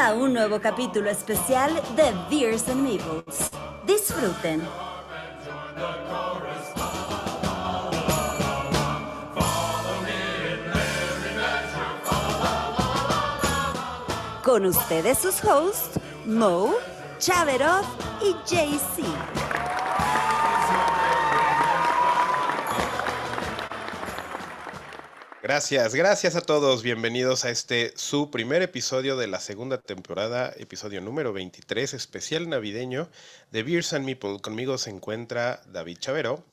[0.00, 3.50] A un nuevo capítulo especial de Beers and Meeples.
[3.84, 4.62] Disfruten.
[14.44, 16.74] Con ustedes sus hosts, Mo,
[17.18, 17.84] Chaverov
[18.22, 19.37] y JC.
[25.48, 26.82] Gracias, gracias a todos.
[26.82, 33.08] Bienvenidos a este su primer episodio de la segunda temporada, episodio número 23, especial navideño
[33.50, 34.40] de Beers and Meeple.
[34.42, 36.44] Conmigo se encuentra David Chavero.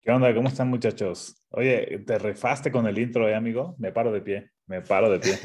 [0.00, 0.32] ¿Qué onda?
[0.32, 1.42] ¿Cómo están muchachos?
[1.50, 3.74] Oye, te refaste con el intro, ¿eh, amigo?
[3.78, 5.40] Me paro de pie, me paro de pie.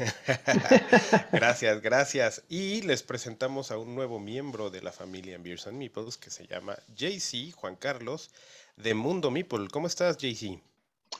[1.32, 2.44] gracias, gracias.
[2.48, 6.46] Y les presentamos a un nuevo miembro de la familia Beers and Meeples que se
[6.46, 8.30] llama JC, Juan Carlos,
[8.76, 9.66] de Mundo Meeple.
[9.72, 10.62] ¿Cómo estás, JC?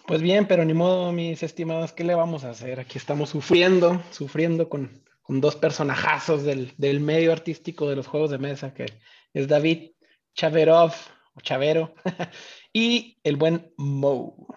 [0.07, 2.81] Pues bien, pero ni modo, mis estimados, ¿qué le vamos a hacer?
[2.81, 8.31] Aquí estamos sufriendo, sufriendo con, con dos personajazos del, del, medio artístico de los juegos
[8.31, 8.87] de mesa, que
[9.33, 9.93] es David
[10.35, 10.93] Chaverov,
[11.35, 11.95] o Chavero,
[12.73, 14.49] y el buen Mo.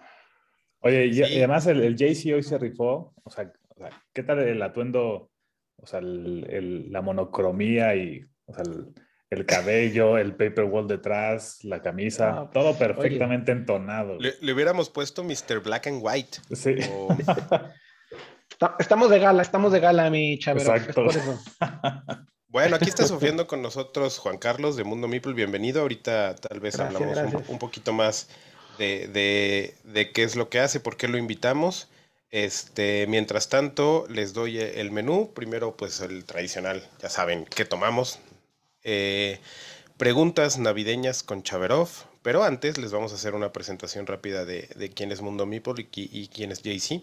[0.80, 3.52] Oye, y, además el, el, JC hoy se rifó, o sea,
[4.12, 5.30] ¿qué tal el atuendo,
[5.76, 8.64] o sea, el, el, la monocromía y, o sea,
[9.30, 13.60] el cabello, el paper wall detrás, la camisa, ah, todo perfectamente oye.
[13.60, 14.18] entonado.
[14.20, 15.60] Le, le, hubiéramos puesto Mr.
[15.62, 16.38] Black and White.
[16.52, 16.76] Sí.
[16.92, 17.08] O...
[18.78, 20.74] estamos de gala, estamos de gala, mi chavero.
[20.74, 21.06] Exacto.
[22.48, 25.34] Bueno, aquí está sufriendo con nosotros Juan Carlos de Mundo Meeple.
[25.34, 25.82] Bienvenido.
[25.82, 27.48] Ahorita tal vez Gracias, hablamos gracias.
[27.48, 28.28] un, un, poquito más
[28.78, 31.90] de, de, de, qué es lo que hace, por qué lo invitamos.
[32.30, 35.32] Este, mientras tanto, les doy el menú.
[35.34, 38.20] Primero, pues el tradicional, ya saben, qué tomamos,
[38.86, 39.40] eh,
[39.96, 41.88] preguntas navideñas con Chaverov,
[42.22, 46.28] pero antes les vamos a hacer una presentación rápida de, quién es Mundo Meeple y,
[46.28, 47.02] quién es JC.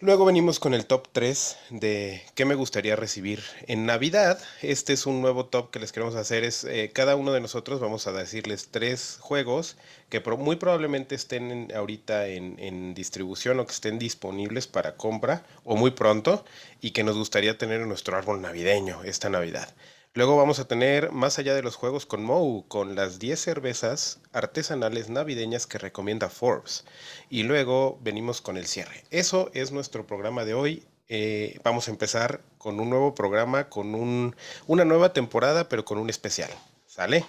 [0.00, 4.42] Luego venimos con el top 3 de qué me gustaría recibir en Navidad.
[4.62, 6.42] Este es un nuevo top que les queremos hacer.
[6.42, 9.76] Es eh, cada uno de nosotros vamos a decirles tres juegos
[10.08, 15.76] que muy probablemente estén en, ahorita en, distribución o que estén disponibles para compra o
[15.76, 16.42] muy pronto
[16.80, 19.74] y que nos gustaría tener en nuestro árbol navideño esta Navidad.
[20.12, 24.18] Luego vamos a tener más allá de los juegos con Mou, con las 10 cervezas
[24.32, 26.84] artesanales navideñas que recomienda Forbes.
[27.28, 29.04] Y luego venimos con el cierre.
[29.10, 30.84] Eso es nuestro programa de hoy.
[31.08, 34.34] Eh, vamos a empezar con un nuevo programa, con un,
[34.66, 36.50] una nueva temporada, pero con un especial.
[36.86, 37.24] ¿Sale?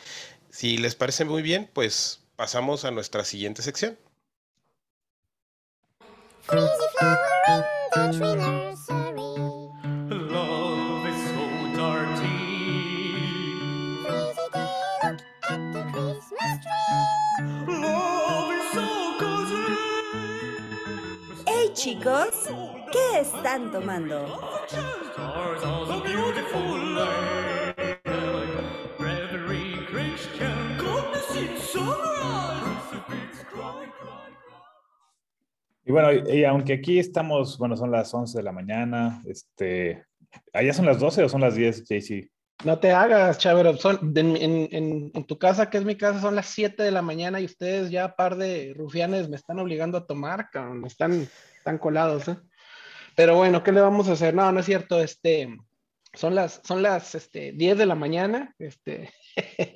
[0.49, 3.95] Si les parece muy bien, pues pasamos a nuestra siguiente sección.
[21.91, 22.49] Chicos,
[22.91, 24.39] ¿qué están tomando?
[35.83, 40.05] Y bueno, y, aunque aquí estamos, bueno, son las 11 de la mañana, este,
[40.53, 42.31] ¿allá son las 12 o son las 10, JC?
[42.63, 43.75] No te hagas, Chavero.
[43.75, 46.91] Son, en, en, en, en, tu casa, que es mi casa, son las 7 de
[46.91, 50.85] la mañana y ustedes ya, par de rufianes, me están obligando a tomar, cabrón.
[50.85, 51.27] Están,
[51.61, 52.37] están colados, ¿eh?
[53.15, 54.33] Pero bueno, ¿qué le vamos a hacer?
[54.33, 54.99] No, no es cierto.
[54.99, 55.55] Este,
[56.13, 58.55] son las, son las este, 10 de la mañana.
[58.57, 59.11] Este,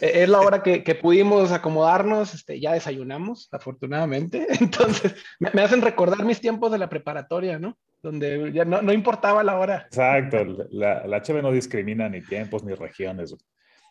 [0.00, 2.32] es la hora que, que, pudimos acomodarnos.
[2.32, 4.46] Este, ya desayunamos, afortunadamente.
[4.60, 7.76] Entonces, me, me hacen recordar mis tiempos de la preparatoria, ¿no?
[8.02, 9.82] donde ya no, no, importaba la hora.
[9.86, 13.34] Exacto, la, la Cheve no discrimina ni tiempos ni regiones.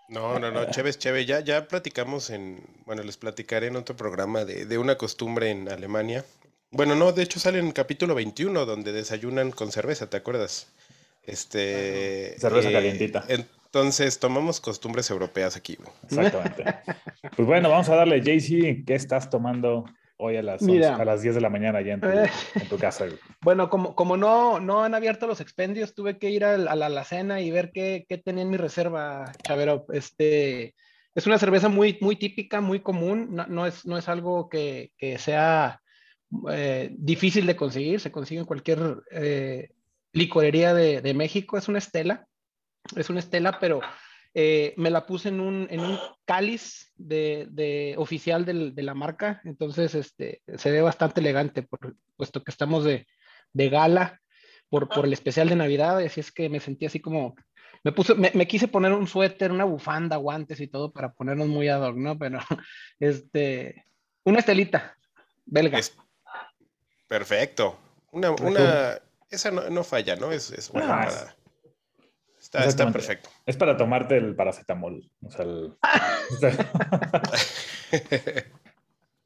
[0.07, 1.25] No, no, no, Cheve es Cheve.
[1.25, 5.67] Ya, ya platicamos en, bueno, les platicaré en otro programa de, de, una costumbre en
[5.67, 6.23] Alemania.
[6.75, 10.67] Bueno, no, de hecho sale en el capítulo 21 donde desayunan con cerveza, ¿te acuerdas?
[11.23, 12.38] Este...
[12.38, 13.23] Cerveza eh, calientita.
[13.29, 15.78] Entonces tomamos costumbres europeas aquí.
[16.03, 16.66] Exactamente.
[17.34, 19.85] pues bueno, vamos a darle, JC, ¿qué estás tomando
[20.17, 22.29] hoy a las, Mira, 11, a las 10 de la mañana allá en tu, eh,
[22.55, 23.05] en tu casa.
[23.40, 26.76] Bueno, como, como no, no han abierto los expendios, tuve que ir a la, a
[26.76, 29.85] la alacena y ver qué, qué, tenía en mi reserva, Chavero.
[29.94, 30.76] Este,
[31.14, 34.91] es una cerveza muy, muy típica, muy común, no, no, es, no es algo que,
[34.97, 35.79] que sea
[36.49, 39.70] eh, difícil de conseguir, se consigue en cualquier eh,
[40.14, 42.28] licorería de, de, México, es una estela,
[42.96, 43.82] es una estela, pero
[44.34, 48.93] eh, me la puse en un, en un cáliz de, de oficial del, de la
[48.93, 53.08] marca, entonces este, se ve bastante elegante, por, puesto que estamos de,
[53.53, 54.22] de gala
[54.70, 57.35] por, por, el especial de Navidad, así es que me sentí así como,
[57.84, 61.47] me, puse, me, me, quise poner un suéter, una bufanda, guantes y todo para ponernos
[61.47, 62.17] muy ad hoc, ¿no?
[62.17, 62.40] Pero,
[62.99, 63.85] este,
[64.23, 64.97] una estelita
[65.46, 65.79] belga.
[65.79, 65.96] Es
[67.07, 67.78] perfecto.
[68.11, 68.99] Una, una,
[69.29, 70.31] esa no, no falla, ¿no?
[70.31, 71.25] Es, es buena No, para- es-
[72.40, 73.28] Está, está perfecto.
[73.47, 75.09] Es para tomarte el paracetamol.
[75.25, 75.73] O sea, el-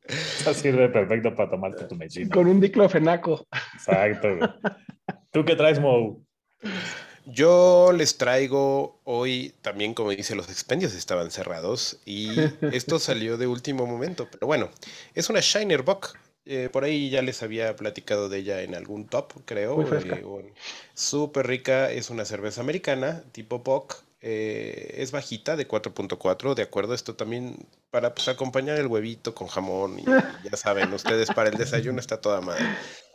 [0.07, 2.33] Eso sirve perfecto para tomarte tu medicina.
[2.33, 3.45] Con un diclofenaco.
[3.75, 4.27] Exacto.
[5.31, 6.23] ¿Tú qué traes, Mo?
[7.25, 12.29] Yo les traigo hoy también, como dice, los expendios estaban cerrados y
[12.73, 14.27] esto salió de último momento.
[14.31, 14.69] Pero bueno,
[15.13, 16.17] es una Shiner Bock.
[16.45, 19.77] Eh, por ahí ya les había platicado de ella en algún top, creo.
[19.77, 20.53] Muy eh,
[20.93, 24.03] Súper rica, es una cerveza americana, tipo Bock.
[24.21, 26.93] eh, es bajita, de 4.4, de acuerdo.
[26.93, 29.99] Esto también para pues, acompañar el huevito con jamón.
[29.99, 30.05] Y,
[30.49, 32.65] ya saben, ustedes para el desayuno está toda madre.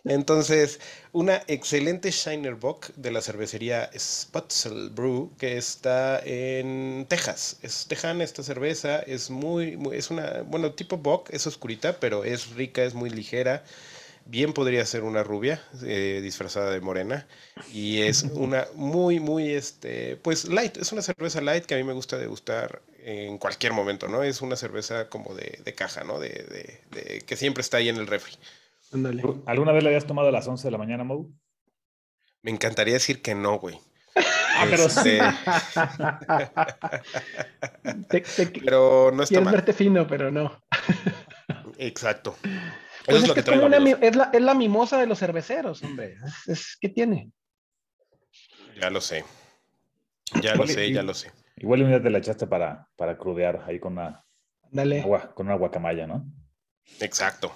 [0.06, 0.80] Entonces,
[1.12, 7.56] una excelente Shiner Bock de la cervecería Spotzel Brew, que está en Texas.
[7.62, 12.22] Es tejana esta cerveza, es muy, muy- es una, bueno, tipo Bock, es oscurita, pero
[12.24, 13.64] es rica, es muy ligera.
[14.26, 17.26] Bien podría ser una rubia eh, disfrazada de morena.
[17.72, 20.76] Y es una muy, muy, este, pues light.
[20.78, 24.22] Es una cerveza light que a mí me gusta degustar en cualquier momento, ¿no?
[24.22, 26.20] Es una cerveza como de, de caja, ¿no?
[26.20, 28.34] De, de- de- que siempre está ahí en el refri.
[28.94, 29.22] Ándale.
[29.46, 31.28] ¿Alguna vez le habías tomado a las 11 de la mañana, Mo?
[32.42, 33.78] Me encantaría decir que no, güey.
[34.56, 34.84] Ah, pero.
[34.84, 35.18] Este,
[38.08, 39.54] Te- te- pero no está quieres mal.
[39.54, 40.60] verte fino, pero no.
[41.78, 42.36] Exacto.
[43.04, 46.16] Pues es que es, como una es, la, es la mimosa de los cerveceros, hombre.
[46.24, 47.32] Es, es- ¿Qué tiene?
[48.80, 49.24] Ya lo sé.
[50.40, 51.32] Ya lo y- sé, ya lo sé.
[51.56, 54.24] Igual un día te la echaste para, para crudear ahí con una,
[54.70, 55.00] Dale.
[55.02, 56.24] agua, con una guacamaya, ¿no?
[57.00, 57.52] Exacto.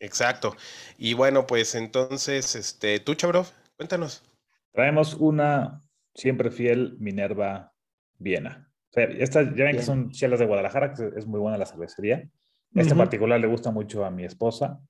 [0.00, 0.56] Exacto.
[0.98, 4.22] Y bueno, pues entonces, este, tú, Chabrov, cuéntanos.
[4.72, 5.82] Traemos una
[6.14, 7.72] siempre fiel Minerva
[8.18, 8.72] Viena.
[8.90, 11.66] O sea, estas ya ven que son chelas de Guadalajara, que es muy buena la
[11.66, 12.28] cervecería.
[12.74, 12.98] Esta en Ujú.
[12.98, 14.80] particular le gusta mucho a mi esposa.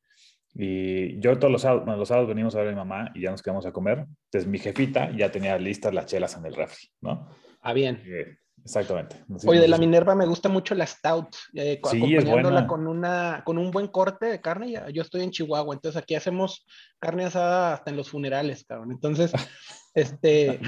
[0.55, 3.23] Y yo todos los sábados, bueno, los sábados venimos a ver a mi mamá y
[3.23, 4.06] ya nos quedamos a comer.
[4.27, 7.29] Entonces mi jefita ya tenía listas las chelas en el refri, ¿no?
[7.61, 8.03] Ah, bien.
[8.05, 9.23] Eh, exactamente.
[9.47, 13.59] Oye, de la Minerva me gusta mucho la Stout, eh, Sí, acompañándola con, una, con
[13.59, 14.73] un buen corte de carne.
[14.93, 16.67] Yo estoy en Chihuahua, entonces aquí hacemos
[16.99, 18.93] carne asada hasta en los funerales, cabrón.
[18.93, 19.33] Entonces,
[19.95, 20.61] este,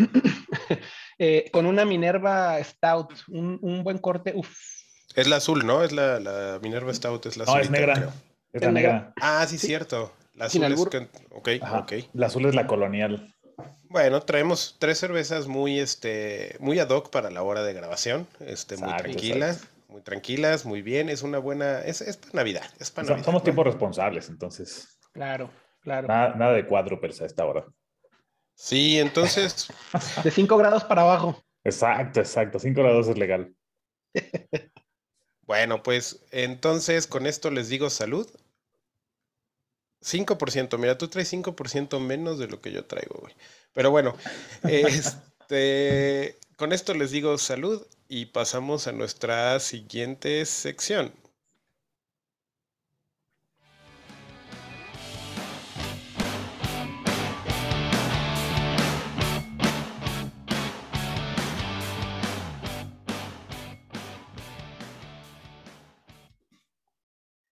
[1.19, 4.56] eh, con una Minerva Stout, un, un buen corte, uff.
[5.15, 5.83] Es la azul, ¿no?
[5.83, 7.95] Es la, la Minerva Stout, es la No, es negra.
[7.95, 8.12] creo.
[8.53, 9.12] Es la negra.
[9.21, 10.12] Ah, sí, cierto.
[10.35, 11.09] La Sin azul es que...
[11.31, 11.81] Ok, Ajá.
[11.81, 11.93] ok.
[12.15, 13.31] La azul es la colonial.
[13.93, 18.77] Bueno, traemos tres cervezas muy, este, muy ad hoc para la hora de grabación, este,
[18.79, 22.91] muy Exacto, tranquilas, muy tranquilas, muy bien, es una buena, es, es para Navidad, es
[22.91, 23.27] para So- Navidad.
[23.27, 25.50] Somos tipos responsables, entonces Claro,
[25.83, 26.09] claro.
[26.09, 27.67] nada, nada de cuádruples a esta hora.
[28.55, 29.69] Sí, entonces,
[30.25, 31.43] De 5 grados para abajo.
[31.62, 32.59] Exacto, exacto.
[32.59, 33.55] 5 grados es legal.
[35.43, 38.27] bueno, pues entonces con esto les digo salud.
[40.02, 43.34] 5%, mira, tú traes 5% menos de lo que yo traigo, güey.
[43.72, 44.16] Pero bueno,
[44.64, 51.12] este, con esto les digo salud y pasamos a nuestra siguiente sección.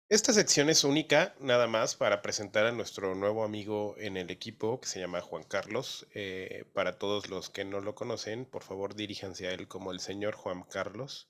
[0.09, 4.81] Esta sección es única nada más para presentar a nuestro nuevo amigo en el equipo
[4.81, 6.07] que se llama Juan Carlos.
[6.15, 9.99] Eh, para todos los que no lo conocen, por favor diríjanse a él como el
[9.99, 11.27] señor Juan Carlos.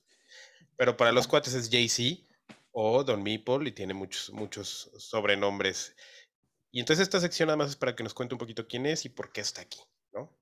[0.78, 2.26] Pero para los cuates es JC
[2.72, 5.94] o Don Meeple y tiene muchos, muchos sobrenombres.
[6.72, 9.04] Y entonces esta sección nada más es para que nos cuente un poquito quién es
[9.04, 9.82] y por qué está aquí,
[10.14, 10.34] ¿no?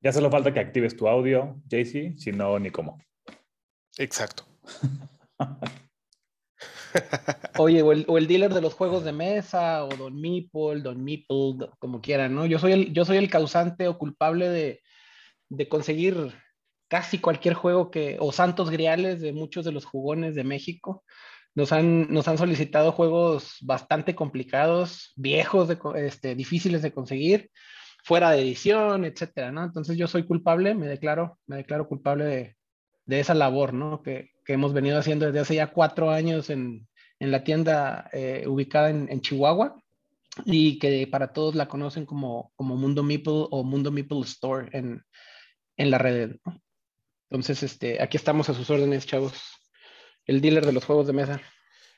[0.00, 3.04] Ya solo falta que actives tu audio, JC, si no, ni cómo.
[3.98, 4.46] Exacto.
[7.58, 12.00] Oye, o el, dealer de los juegos de mesa, o Don Meeple, Don Meeple, como
[12.00, 12.46] quieran, ¿no?
[12.46, 14.80] Yo soy el, yo soy el causante o culpable de,
[15.48, 16.32] de conseguir
[16.88, 21.04] casi cualquier juego que, o santos griales de muchos de los jugones de México.
[21.54, 27.50] Nos han, nos han solicitado juegos bastante complicados, viejos, este, difíciles de conseguir,
[28.04, 29.64] fuera de edición, etcétera, ¿no?
[29.64, 32.56] Entonces yo soy culpable, me declaro, me declaro culpable de,
[33.06, 34.02] de esa labor, ¿no?
[34.02, 36.86] Que, que hemos venido haciendo desde hace ya cuatro años en,
[37.18, 39.76] en la tienda eh, ubicada en, en Chihuahua
[40.44, 45.04] y que para todos la conocen como, como Mundo Meeple o Mundo Meeple Store en,
[45.76, 46.36] en la red.
[46.44, 46.60] ¿no?
[47.30, 49.32] Entonces, este, aquí estamos a sus órdenes, chavos.
[50.26, 51.40] El dealer de los juegos de mesa.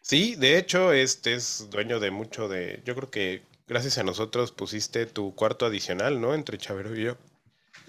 [0.00, 2.82] Sí, de hecho, este es dueño de mucho de.
[2.84, 6.34] Yo creo que gracias a nosotros pusiste tu cuarto adicional, ¿no?
[6.34, 7.16] Entre Chavero y yo.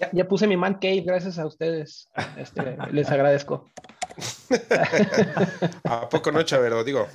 [0.00, 2.08] Ya, ya puse mi man cave, gracias a ustedes.
[2.36, 3.70] Este, les agradezco.
[5.84, 6.82] ¿A poco no, Chavero?
[6.84, 7.06] Digo,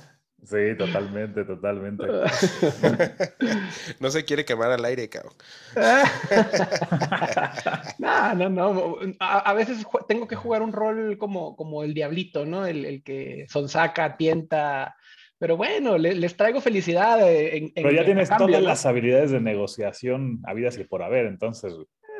[0.44, 2.04] Sí, totalmente, totalmente.
[4.00, 5.34] no se quiere quemar al aire, cabrón.
[7.98, 8.96] no, no, no.
[9.20, 12.66] A, a veces tengo que jugar un rol como, como el diablito, ¿no?
[12.66, 14.96] El, el que sonsaca, tienta.
[15.38, 17.20] Pero bueno, le- les traigo felicidad.
[17.28, 18.68] eh, En, en- Pero ya en tienes cambio, todas ¿no?
[18.68, 21.72] las habilidades de negociación habidas y por haber, entonces.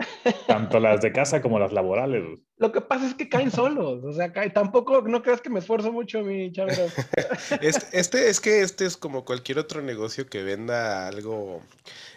[0.47, 2.23] tanto las de casa como las laborales.
[2.57, 4.05] Lo que pasa es que caen solos.
[4.05, 6.87] O sea, caen- tampoco, no creas que me esfuerzo mucho, mi chavero.
[7.61, 11.63] Este, este es que este es como cualquier otro negocio que venda algo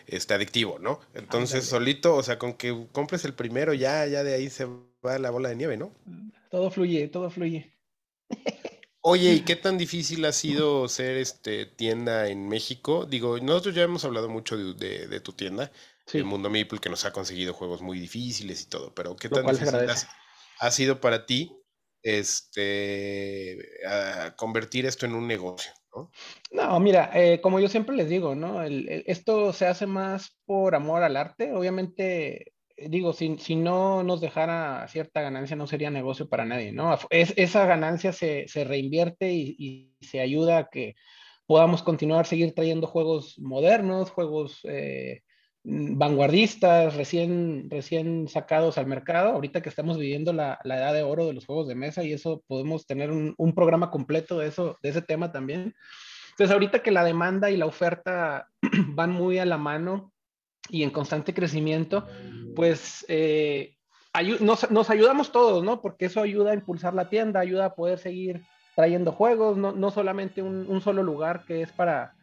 [0.07, 0.99] este, adictivo, ¿no?
[1.13, 1.69] Entonces, Ándale.
[1.85, 4.65] solito, o sea, con que compres el primero, ya, ya de ahí se
[5.05, 5.91] va la bola de nieve, ¿no?
[6.49, 7.71] Todo fluye, todo fluye.
[9.01, 13.05] Oye, ¿y qué tan difícil ha sido ser este tienda en México?
[13.05, 15.71] Digo, nosotros ya hemos hablado mucho de, de- de tu tienda,
[16.05, 16.19] Sí.
[16.19, 19.37] el Mundo Meeple, que nos ha conseguido juegos muy difíciles y todo, pero ¿qué Lo
[19.37, 19.75] tan difícil
[20.59, 21.51] ha sido para ti
[22.03, 23.57] este
[23.87, 26.11] a convertir esto en un negocio, ¿no?
[26.51, 28.61] No, mira, eh, como yo siempre les digo, ¿no?
[28.63, 31.51] El- el- esto se hace más por amor al arte.
[31.53, 36.71] Obviamente, eh, digo, si, si no nos dejara cierta ganancia, no sería negocio para nadie,
[36.71, 36.97] ¿no?
[37.09, 40.95] Es, esa ganancia se, se reinvierte y, y se ayuda a que
[41.47, 45.21] podamos continuar, seguir trayendo juegos modernos, juegos eh,
[45.67, 49.29] vanguardistas, recién, recién sacados al mercado.
[49.29, 52.13] Ahorita que estamos viviendo la, la edad de oro de los juegos de mesa y
[52.13, 55.73] eso podemos tener un, un programa completo de, eso, de ese tema también.
[56.31, 58.47] Entonces, ahorita que la demanda y la oferta
[58.89, 60.13] van muy a la mano
[60.69, 62.05] y en constante crecimiento,
[62.55, 63.75] pues eh,
[64.41, 65.81] nos, nos ayudamos todos, ¿no?
[65.81, 68.43] Porque eso ayuda a impulsar la tienda, ayuda a poder seguir
[68.75, 72.13] trayendo juegos, no, no solamente un solo lugar que es para,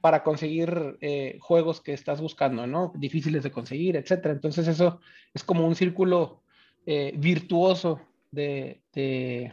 [0.00, 2.92] para conseguir eh, juegos que estás buscando, ¿no?
[2.96, 4.32] Difíciles de conseguir, etcétera.
[4.34, 5.00] Entonces, eso
[5.34, 6.42] es como un círculo
[6.86, 9.52] eh, virtuoso de, de-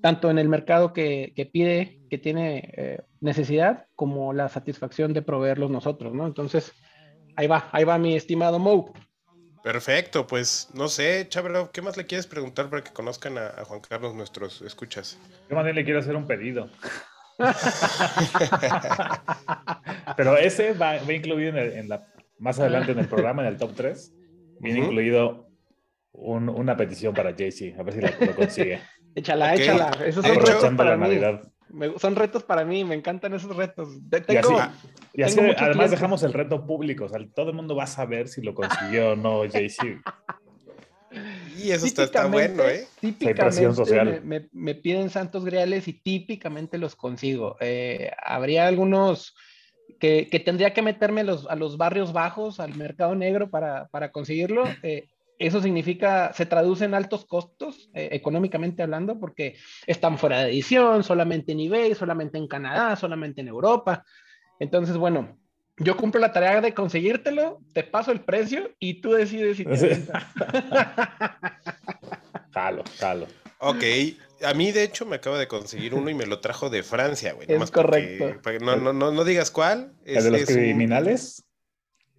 [0.00, 5.22] tanto en el mercado que, que pide, que tiene eh, necesidad, como la satisfacción de
[5.22, 6.26] proveerlos nosotros, ¿no?
[6.26, 6.72] Entonces,
[7.36, 8.92] ahí va, ahí va mi estimado Mo.
[9.62, 13.64] Perfecto, pues no sé, Chabro, ¿qué más le quieres preguntar para que conozcan a, a
[13.66, 15.18] Juan Carlos nuestros escuchas?
[15.50, 16.70] Yo más bien le quiero hacer un pedido.
[20.16, 22.06] Pero ese va, va incluido en, el- en la,
[22.38, 24.14] más adelante en el programa, en el top 3.
[24.60, 24.88] Viene Ujú.
[24.90, 25.48] incluido
[26.12, 28.80] un- una petición para JC, a ver si la- lo consigue.
[29.14, 29.60] Échala, Ok.
[29.60, 29.90] échala.
[30.06, 31.02] Esos son retos para la mí.
[31.02, 31.42] Navidad.
[31.70, 33.88] Me- son retos para mí, me encantan esos retos.
[34.08, 34.70] De- Y Tengo, así,
[35.14, 35.90] y así tengo además clientes.
[35.92, 39.12] dejamos el reto público, o sea, todo el mundo va a saber si lo consiguió
[39.12, 40.00] o no JC.
[41.58, 42.86] Y eso está, está bueno, ¿eh?
[43.00, 44.20] Típicamente social.
[44.24, 47.56] Me, me- me piden santos griales y típicamente los consigo.
[47.60, 49.34] Eh, habría algunos
[49.98, 53.88] que, que tendría que meterme a los, a los barrios bajos, al mercado negro para,
[53.88, 54.64] para conseguirlo.
[54.82, 60.50] Eh, eso significa, se traduce en altos costos, eh, económicamente hablando, porque están fuera de
[60.50, 64.04] edición, solamente en eBay, solamente en Canadá, solamente en Europa.
[64.58, 65.38] Entonces, bueno,
[65.80, 69.74] yo cumplo la tarea de conseguírtelo, te paso el precio y tú decides si te
[69.74, 70.24] avientas.
[72.52, 73.26] Jalo, jalo.
[73.58, 73.84] Ok,
[74.42, 77.32] a mí de hecho me acaba de conseguir uno y me lo trajo de Francia,
[77.32, 77.46] güey.
[77.50, 78.64] Es porque- correcto.
[78.64, 79.92] no, no, no, no digas cuál.
[80.04, 81.44] ¿El es- de los es un- criminales?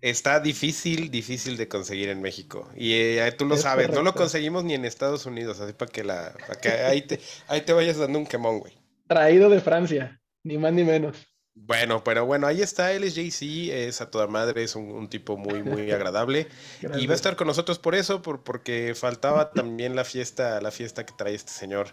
[0.02, 2.68] está difícil, difícil de conseguir en México.
[2.76, 5.92] Y eh, tú lo Es sabes, no lo conseguimos ni en Estados Unidos, así para
[5.92, 8.74] que, la, para que ahí, te, ahí te vayas dando un quemón, güey.
[9.08, 11.18] Traído de Francia, ni más ni menos.
[11.64, 15.08] Bueno, pero bueno, ahí está, él es JC, es a toda madre, es un, un
[15.10, 16.48] tipo muy, muy agradable.
[16.98, 20.72] Y va a estar con nosotros por eso, por, porque faltaba también la fiesta, la
[20.72, 21.90] fiesta que trae este señor.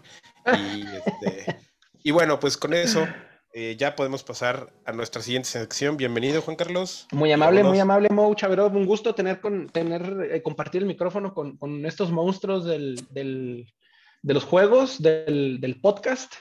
[0.47, 1.57] Y, este,
[2.03, 3.07] y bueno, pues con eso
[3.53, 5.97] eh, ya podemos pasar a nuestra siguiente sección.
[5.97, 7.07] Bienvenido, Juan Carlos.
[7.11, 8.75] Muy amable, muy amable, Mo Chaverov.
[8.75, 13.71] Un gusto tener, con, tener eh, compartir el micrófono con, con estos monstruos del, del-
[14.21, 16.33] de los juegos, del, del podcast.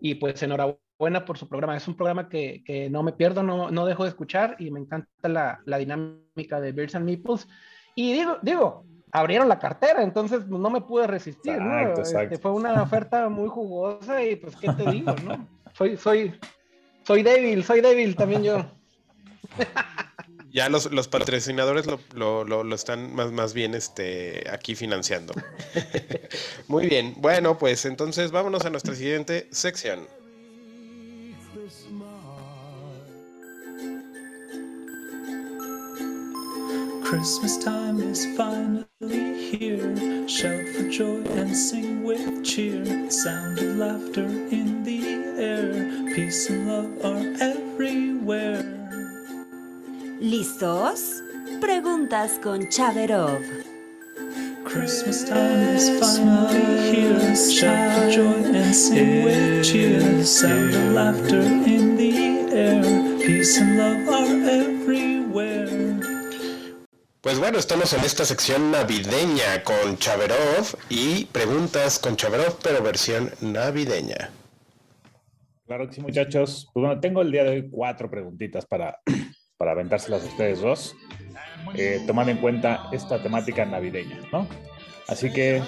[0.00, 1.76] Y pues enhorabuena por su programa.
[1.76, 4.80] Es un programa que, que no me pierdo, no, no dejo de escuchar y me
[4.80, 7.46] encanta la, la dinámica de Beers and Meeples.
[7.94, 11.78] Y digo, digo, abrieron la cartera, entonces no me pude resistir, ¿no?
[11.78, 12.38] Exacto, Este, exacto.
[12.40, 15.46] fue una oferta muy jugosa y pues, ¿qué te digo, no?
[15.74, 16.34] Soy, soy,
[17.04, 18.64] soy débil, soy débil también yo.
[20.50, 25.34] Ya los, los patrocinadores lo, lo- lo- lo están más, más bien este, aquí financiando.
[26.68, 30.06] Muy bien, bueno, pues entonces vámonos a nuestra siguiente sección.
[37.06, 40.26] Christmas time is finally here.
[40.26, 42.82] Shout for joy and sing with cheer.
[43.08, 45.70] Sound of laughter in the air.
[46.16, 48.64] Peace and love are everywhere.
[50.20, 51.22] ¿Listos?
[51.60, 53.40] Preguntas con Chaverov.
[54.64, 57.36] Christmas time is finally here.
[57.36, 60.24] Shout for joy and sing with cheer.
[60.24, 62.82] Sound of laughter in the air.
[63.24, 65.15] Peace and love are everywhere.
[67.26, 73.32] Pues bueno, estamos en esta sección navideña con Chaverov y preguntas con Chaverov, pero versión
[73.40, 74.30] navideña.
[75.66, 76.70] Claro que sí, muchachos.
[76.72, 79.00] Pues bueno, tengo el día de hoy cuatro preguntitas para,
[79.58, 80.94] para aventárselas a ustedes dos,
[81.74, 84.46] eh, tomando en cuenta esta temática navideña, ¿no?
[85.08, 85.60] Así que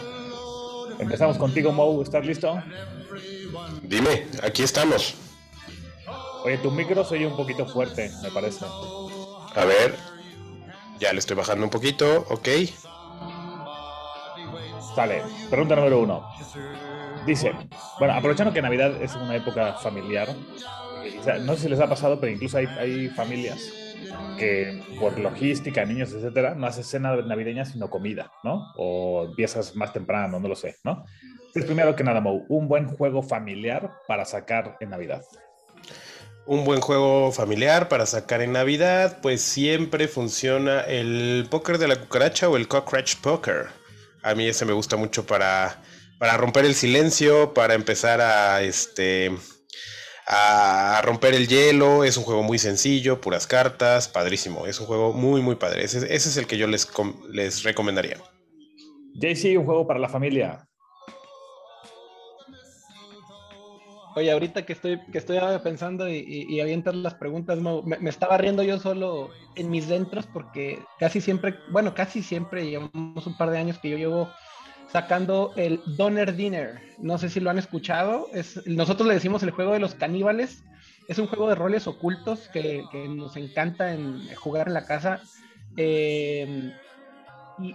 [1.00, 2.00] empezamos contigo, Mo.
[2.00, 2.62] ¿Estás listo?
[3.82, 5.16] Dime, aquí estamos.
[6.44, 8.64] Oye, tu micro se oye un poquito fuerte, me parece.
[9.56, 9.96] A ver,
[10.98, 12.48] ya le estoy bajando un poquito, ok.
[14.94, 15.22] Sale.
[15.48, 16.28] Pregunta número uno.
[17.26, 17.52] Dice,
[17.98, 20.28] bueno, aprovechando que Navidad es una época familiar,
[21.42, 23.72] no sé si les ha pasado, pero incluso hay, familias
[24.38, 28.72] que por logística, niños, etcétera, no haces cena navideña sino comida, ¿no?
[28.76, 31.04] O empiezas más temprano, no lo sé, ¿no?
[31.48, 35.22] Entonces, primero que nada, Mo, un buen juego familiar para sacar en Navidad.
[36.50, 41.96] Un buen juego familiar para sacar en Navidad, pues siempre funciona el póker de la
[41.96, 43.66] cucaracha o el cockroach poker.
[44.22, 45.82] A mí ese me gusta mucho para,
[46.18, 49.30] para romper el silencio, para empezar a este
[50.26, 52.02] a romper el hielo.
[52.02, 54.66] Es un juego muy sencillo, puras cartas, padrísimo.
[54.66, 55.84] Es un juego muy muy padre.
[55.84, 56.88] Ese, es el que yo les,
[57.30, 58.16] les recomendaría.
[59.16, 60.66] JC, un juego para la familia.
[64.18, 68.64] Oye, ahorita que estoy, que estoy pensando y, y, avientas las preguntas, me, estaba riendo
[68.64, 73.58] yo solo en mis dentros porque casi siempre, bueno, casi siempre llevamos un par de
[73.58, 74.28] años que yo llevo
[74.90, 76.80] sacando el Donner Dinner.
[76.98, 78.26] No sé si lo han escuchado.
[78.32, 80.64] Es, nosotros le decimos el juego de los caníbales.
[81.06, 85.20] Es un juego de roles ocultos que, nos encanta en jugar en la casa.
[85.76, 86.72] Eh,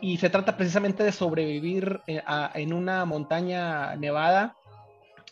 [0.01, 2.21] y, se trata precisamente de sobrevivir eh,
[2.55, 4.57] en una montaña nevada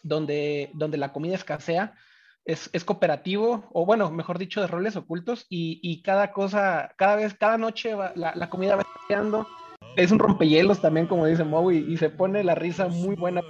[0.03, 1.95] donde, donde la comida escasea.
[2.43, 7.15] Es, es, cooperativo, o bueno, mejor dicho, de roles ocultos, y, y cada cosa, cada
[7.15, 9.47] vez, cada noche va, la, la, comida va escaseando.
[9.95, 13.41] Es un rompehielos también, como dice Moe, y, y, se pone la risa muy buena.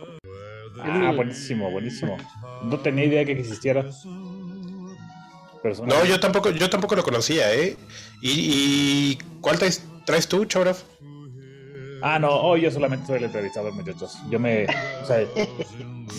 [0.82, 2.18] Ah, buenísimo, buenísimo.
[2.64, 3.86] No tenía idea que existiera.
[5.86, 7.78] No, yo tampoco, yo tampoco lo conocía, ¿eh?
[8.22, 10.84] ¿Y, y cuál traes, traes tú, Choraf?
[12.02, 14.18] Ah, no, hoy yo solamente soy el entrevistador, muchachos.
[14.30, 14.66] Yo me.
[15.02, 15.22] O sea,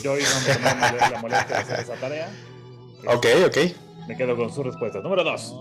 [0.02, 2.30] yo hoy no me la molestia de hacer esa tarea.
[3.06, 3.56] Ok, ok.
[4.08, 5.02] Me quedo con sus respuestas.
[5.02, 5.54] Número dos.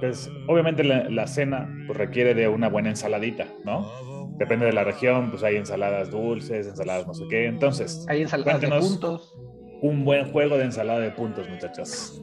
[0.00, 3.90] Pues, obviamente la, la cena pues, requiere de una buena ensaladita, ¿no?
[4.38, 7.46] Depende de la región, pues hay ensaladas dulces, ensaladas no sé qué.
[7.46, 9.34] Entonces, hay ensaladas de puntos.
[9.80, 12.20] Un buen juego de ensalada de puntos, muchachos.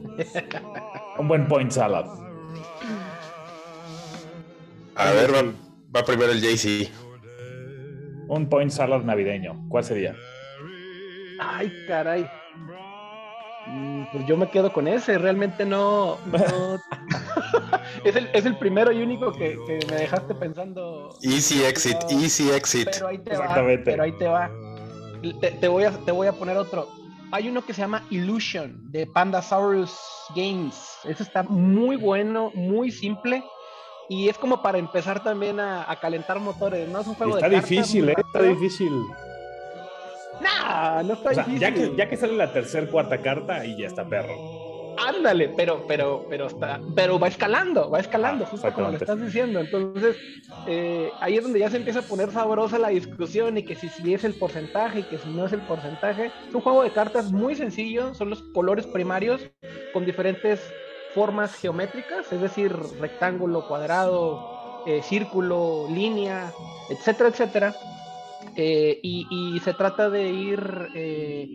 [1.18, 2.06] un buen point salad.
[4.94, 5.52] A ver, va,
[5.94, 6.90] va primero el JC.
[8.28, 9.56] Un point salad navideño.
[9.68, 10.14] ¿Cuál sería?
[11.38, 12.28] Ay, caray.
[14.12, 15.18] Pues yo me quedo con ese.
[15.18, 16.18] Realmente no.
[16.26, 16.38] no...
[18.04, 21.16] es, el, es, el, primero y único que, que, me dejaste pensando.
[21.22, 22.88] Easy exit, pero, easy exit.
[22.92, 23.54] Pero ahí te va.
[23.84, 24.50] Pero ahí te va.
[25.40, 26.88] Te, te, voy a, te voy a poner otro.
[27.32, 29.98] Hay uno que se llama Illusion de Pandasaurus
[30.34, 30.98] Games.
[31.04, 33.42] Ese está muy bueno, muy simple.
[34.08, 37.00] Y es como para empezar también a, a calentar motores, ¿no?
[37.00, 38.26] Es un juego está de difícil, cartas, ¿eh?
[38.26, 38.92] Está difícil.
[40.40, 41.60] Nah, no está o sea, difícil.
[41.60, 44.34] Ya que, ya que sale la tercera, cuarta carta y ya está perro.
[44.98, 49.20] Ándale, pero, pero, pero está, pero va escalando, va escalando, ah, justo como lo estás
[49.20, 49.60] diciendo.
[49.60, 50.16] Entonces,
[50.66, 53.88] eh, ahí es donde ya se empieza a poner sabrosa la discusión y que si,
[53.90, 56.30] si es el porcentaje y que si no es el porcentaje.
[56.48, 59.42] Es un juego de cartas muy sencillo, son los colores primarios
[59.92, 60.60] con diferentes
[61.16, 66.52] formas geométricas, es decir, rectángulo, cuadrado, eh, círculo, línea,
[66.90, 67.74] etcétera, etcétera.
[68.54, 70.60] Eh, y, se trata de ir
[70.94, 71.48] eh,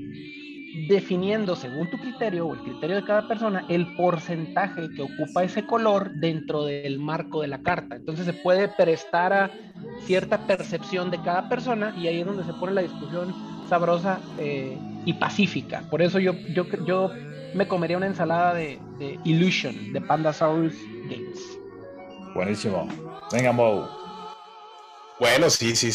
[0.90, 5.64] definiendo según tu criterio o el criterio de cada persona el porcentaje que ocupa ese
[5.64, 7.98] color dentro del marco de la carta.
[7.98, 9.52] Entonces se puede prestar a
[10.06, 13.34] cierta percepción de cada persona y ahí es donde se pone la discusión
[13.70, 14.20] sabrosa
[15.06, 15.84] y pacífica.
[15.90, 17.12] Por eso yo, yo, yo
[17.54, 21.58] me comería una ensalada de, de Illusion de Pandasaurus Games.
[22.34, 22.88] Buenísimo.
[23.32, 23.90] Venga, Mo.
[25.20, 25.90] Bueno, sí, sí.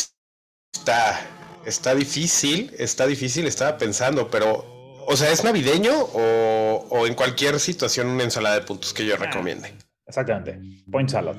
[0.73, 1.21] Está,
[1.65, 4.65] está difícil, está difícil, estaba pensando, pero,
[5.07, 9.17] o sea, ¿es navideño o, o en cualquier situación una ensalada de puntos que yo
[9.17, 9.75] recomiende?
[10.07, 10.61] Exactamente.
[10.91, 11.37] Point salad.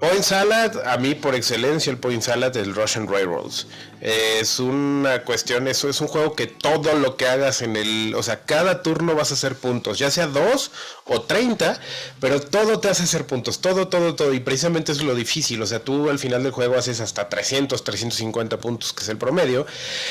[0.00, 3.66] Point Salad, a mí por excelencia el Point Salad del Russian Railroads.
[4.00, 8.22] Es una cuestión, eso es un juego que todo lo que hagas en el, o
[8.22, 10.70] sea, cada turno vas a hacer puntos, ya sea dos
[11.04, 11.80] o 30,
[12.20, 15.66] pero todo te hace hacer puntos, todo, todo, todo, y precisamente es lo difícil, o
[15.66, 19.66] sea, tú al final del juego haces hasta 300, 350 puntos, que es el promedio,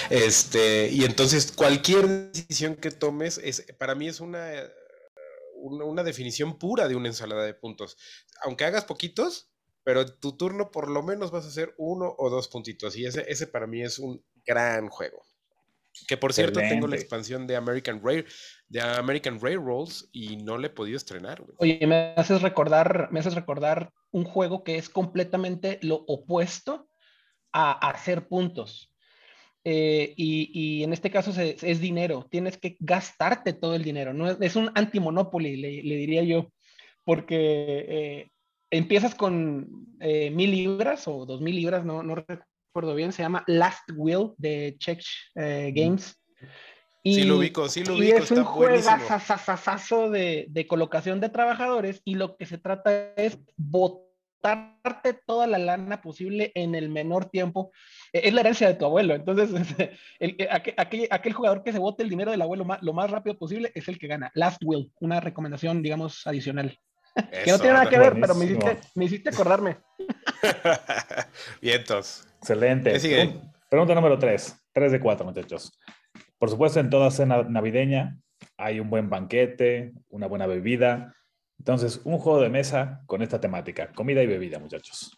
[0.10, 4.50] este, y entonces cualquier decisión que tomes, es, para mí es una,
[5.62, 7.98] una definición pura de una ensalada de puntos.
[8.42, 9.48] Aunque hagas poquitos,
[9.88, 12.98] pero tu turno por lo menos vas a hacer uno o dos puntitos.
[12.98, 15.24] Y ese, ese para mí es un gran juego.
[16.10, 18.26] Que por cierto, tengo la expansión de American Rail,
[18.68, 21.56] de American Railroads y no le he podido estrenar, güey.
[21.60, 26.90] Oye, me haces recordar, me haces recordar un juego que es completamente lo opuesto
[27.54, 28.94] a, hacer puntos.
[29.64, 32.28] Eh, y, y en este caso se- es, dinero.
[32.30, 34.14] Tienes que gastarte todo el dinero.
[34.14, 36.52] No es, es un antimonopoly, le, le diría yo,
[37.06, 38.32] porque eh,
[38.72, 43.12] empiezas con eh, mil libras o dos mil libras, no, no recuerdo bien.
[43.12, 45.02] Se llama Last Will de Czech
[45.36, 46.16] eh, Games.
[47.04, 51.30] Sí lo ubico, sí lo y ubico, es un está juegazazazazo de, de colocación de
[51.30, 57.30] trabajadores y lo que se trata es botarte toda la lana posible en el menor
[57.30, 57.72] tiempo.
[58.12, 59.50] Eh, Es la herencia de tu abuelo, entonces
[60.20, 62.94] el- eh, aquel, aquel- aquel jugador que se bote el dinero del abuelo ma- lo
[62.94, 64.30] más rápido posible es el que gana.
[64.36, 66.78] Last Will, una recomendación, digamos, adicional.
[67.44, 69.78] Que no tiene nada que ver, pero me hiciste, me hiciste acordarme.
[71.62, 72.28] Vientos.
[72.40, 72.92] Excelente.
[72.94, 73.24] ¿Qué sigue?
[73.26, 74.56] Pregun- Pregunta número 3.
[74.74, 75.78] 3 de 4, muchachos.
[76.38, 78.18] Por supuesto, en toda cena navideña
[78.58, 81.14] hay un buen banquete, una buena bebida.
[81.60, 85.18] Entonces, un juego de mesa con esta temática, comida y bebida, muchachos.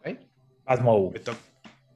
[0.00, 0.18] ¿ok?
[0.66, 1.10] Asmo.
[1.12, 1.36] Me, to-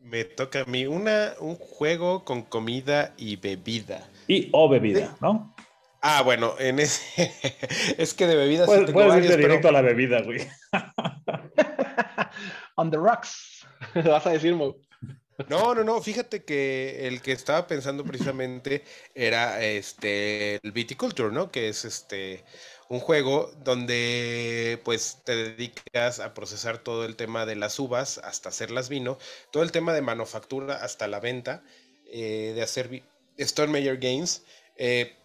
[0.02, 4.08] me toca a mí una, un juego con comida y bebida.
[4.28, 5.54] Y o bebida, ¿no?
[6.06, 7.02] Ah, bueno, en ese.
[7.98, 10.20] es que de bebidas sí Puedes, tengo puedes varios, irte pero- directo a la bebida,
[10.20, 10.46] güey.
[12.76, 14.76] On the rocks, vas a decir, Mo.
[15.48, 21.50] No, no, no, fíjate que el que estaba pensando precisamente era este el Viticulture, ¿no?
[21.50, 22.44] Que es este
[22.88, 28.50] un juego donde pues te dedicas a procesar todo el tema de las uvas hasta
[28.50, 29.18] hacerlas vino,
[29.50, 31.64] todo el tema de manufactura hasta la venta,
[32.12, 33.02] eh, de hacer
[33.38, 34.44] Stone Major Games.
[34.76, 35.16] eh,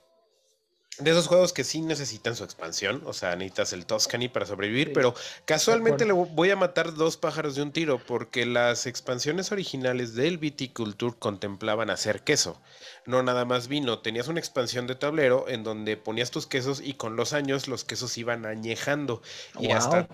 [0.98, 4.88] de esos juegos que sí necesitan su expansión, o sea, necesitas el Tuscany para sobrevivir,
[4.88, 5.14] Sí, pero
[5.46, 10.38] casualmente le voy a matar dos pájaros de un tiro, porque las expansiones originales del
[10.38, 12.62] Viticulture contemplaban hacer queso,
[13.06, 14.00] no nada más vino.
[14.00, 17.86] Tenías una expansión de tablero en donde ponías tus quesos y con los años los
[17.86, 19.22] quesos iban añejando.
[19.58, 19.78] Y Wow.
[19.78, 20.08] hasta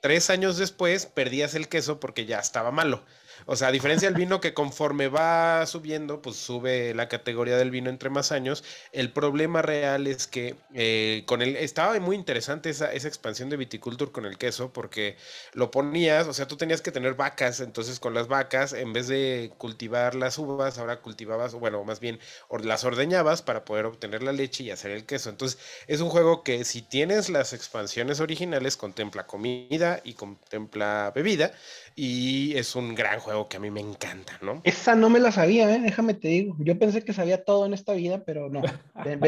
[0.00, 3.04] tres años después perdías el queso porque ya estaba malo.
[3.46, 7.70] O sea, a diferencia del vino que conforme va subiendo, pues sube la categoría del
[7.70, 8.64] vino entre más años.
[8.92, 13.56] El problema real es que eh, con el estaba muy interesante esa, esa expansión de
[13.56, 15.16] viticulture con el queso, porque
[15.52, 19.08] lo ponías, o sea, tú tenías que tener vacas, entonces con las vacas, en vez
[19.08, 22.18] de cultivar las uvas, ahora cultivabas, bueno, más bien
[22.62, 25.30] las ordeñabas para poder obtener la leche y hacer el queso.
[25.30, 31.52] Entonces, es un juego que si tienes las expansiones originales, contempla comida y contempla bebida,
[31.94, 34.60] y es un gran juego que a mí me encanta, ¿no?
[34.64, 35.80] Esa no me la sabía, ¿eh?
[35.80, 36.56] déjame te digo.
[36.58, 38.62] Yo pensé que sabía todo en esta vida, pero no.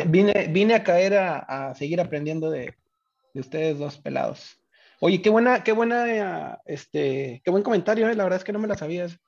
[0.07, 2.74] Vine, vine a caer a, a seguir aprendiendo de,
[3.33, 4.59] de ustedes dos pelados.
[5.00, 8.14] Oye, qué buena, qué buena, este, qué buen comentario, ¿eh?
[8.14, 9.18] La verdad es que no me la sabías.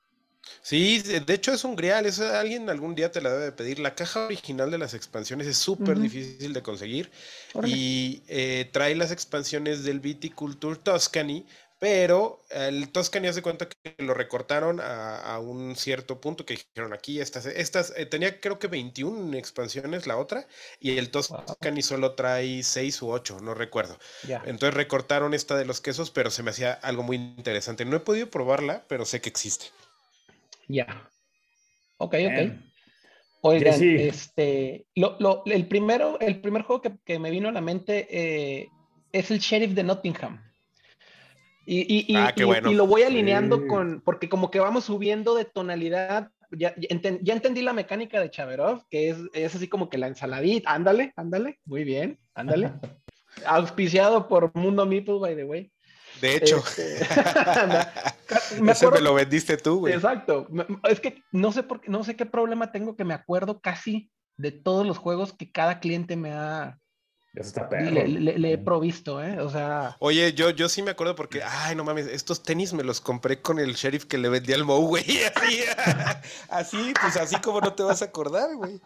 [0.61, 3.79] Sí, de hecho es un grial, eso alguien algún día te la debe de pedir.
[3.79, 7.11] La caja original de las expansiones es súper difícil de conseguir
[7.53, 7.73] Órale.
[7.75, 11.43] y eh, trae las expansiones del Viticulture Tuscany,
[11.79, 16.93] pero el Tuscany hace cuenta que lo recortaron a, a un cierto punto que dijeron
[16.93, 20.47] aquí, estas, estas eh, tenía creo que 21 expansiones la otra
[20.79, 23.97] y el Tuscany solo trae 6 u 8, no recuerdo.
[24.27, 24.41] Ya.
[24.45, 27.85] Entonces recortaron esta de los quesos, pero se me hacía algo muy interesante.
[27.85, 29.67] No he podido probarla, pero sé que existe.
[30.67, 31.09] Ya.
[31.97, 32.13] Ok, ok.
[32.15, 32.63] Bien.
[33.41, 37.61] Oigan, este, lo, lo- el primero, el primer juego que, que me vino a la
[37.61, 38.67] mente eh,
[39.11, 40.46] es el Sheriff de Nottingham.
[41.69, 42.71] Y, y- y- Ah, qué y- bueno.
[42.71, 43.67] y lo voy alineando Sí.
[43.67, 46.31] con, porque como que vamos subiendo de tonalidad.
[46.51, 49.97] Ya, ya enten- ya entendí la mecánica de Chaverov, que es, es así como que
[49.97, 50.71] la ensaladita.
[50.71, 52.71] Ándale, ándale, muy bien, ándale.
[53.45, 55.71] Auspiciado por Mundo Meeple, by the way.
[56.21, 57.05] De hecho, Este,
[58.61, 59.93] me ese me lo vendiste tú, güey.
[59.93, 60.47] Exacto.
[60.89, 64.09] Es que no sé por qué, no sé qué problema tengo que me acuerdo casi
[64.37, 66.79] de todos los juegos que cada cliente me ha,
[67.39, 67.91] Eso está perro.
[67.91, 69.39] le, le- le he provisto, ¿eh?
[69.39, 72.83] O sea, Oye, yo, yo sí me acuerdo porque, ay, no mames, estos tenis me
[72.83, 75.03] los compré con el sheriff que le vendía al Moe, güey.
[75.35, 75.59] Así,
[76.49, 78.79] así, pues así como no te vas a acordar, güey.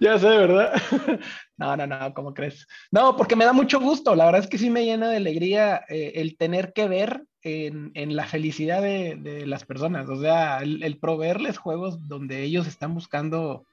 [0.00, 0.72] Ya sé, ¿verdad?
[1.56, 2.68] No, no, no, ¿cómo crees?
[2.92, 4.14] No, porque me da mucho gusto.
[4.14, 7.90] La verdad es que sí me llena de alegría eh, el tener que ver en,
[7.94, 10.08] en la felicidad de, de las personas.
[10.08, 13.66] O sea, el, el proveerles juegos donde ellos están buscando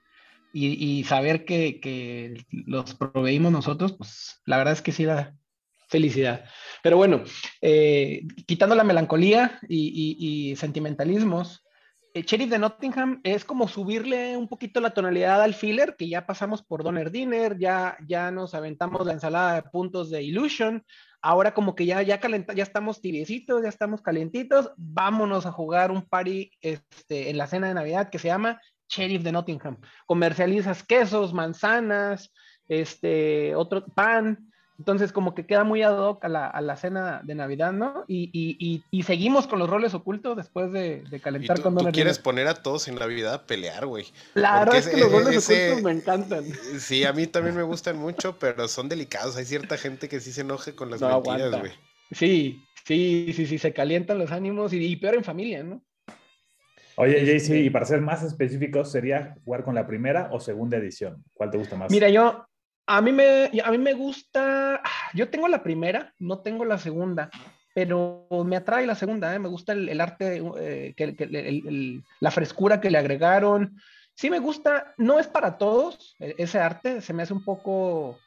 [0.58, 5.36] y, saber que, los proveímos nosotros, pues la verdad es que sí da
[5.90, 6.46] felicidad.
[6.82, 7.24] Pero bueno,
[7.62, 11.64] eh, quitando la melancolía y, sentimentalismos,
[12.14, 16.26] eh, Sheriff de Nottingham es como subirle un poquito la tonalidad al filler, que ya
[16.26, 20.86] pasamos por Donner Dinner, ya, ya nos aventamos la ensalada de puntos de Illusion,
[21.22, 25.92] ahora como que ya, ya, calenta, ya estamos tibiecitos, ya estamos calientitos, vámonos a jugar
[25.92, 28.62] un party este, en la cena de Navidad que se llama
[28.96, 29.78] Sheriff de Nottingham.
[30.06, 32.32] Comercializas quesos, manzanas,
[32.68, 37.22] este, otro pan, entonces, como que queda muy ad hoc a la, a la cena
[37.24, 38.04] de Navidad, ¿no?
[38.10, 41.64] Y, y- y- y seguimos con los roles ocultos después de, de Y calentar tú,
[41.64, 44.06] con tú quieres poner a todos en Navidad a pelear, güey.
[44.34, 46.44] Porque verdad es que los roles ese- ocultos me encantan.
[46.80, 49.38] Sí, a mí también me gustan mucho, pero son delicados.
[49.38, 51.72] Hay cierta gente que sí se enoje con las No mentiras, güey.
[52.12, 55.82] Sí, sí, sí, sí, se calientan los ánimos y peor en familia, ¿no?
[56.98, 60.78] Oye, JC, Este- y para ser más específicos, ¿sería jugar con la primera o segunda
[60.78, 61.24] edición?
[61.34, 61.92] ¿Cuál te gusta más?
[61.92, 62.46] Mira, yo,
[62.88, 64.82] a mí me, a mí me gusta,
[65.14, 67.30] yo tengo la primera, no tengo la segunda,
[67.74, 69.40] pero me atrae la segunda, ¿eh?
[69.40, 72.98] me gusta el, el arte, eh, que, que el- el- el- la frescura que le
[72.98, 73.78] agregaron.
[74.14, 78.18] Sí me gusta, no es para todos, e- ese arte se me hace un poco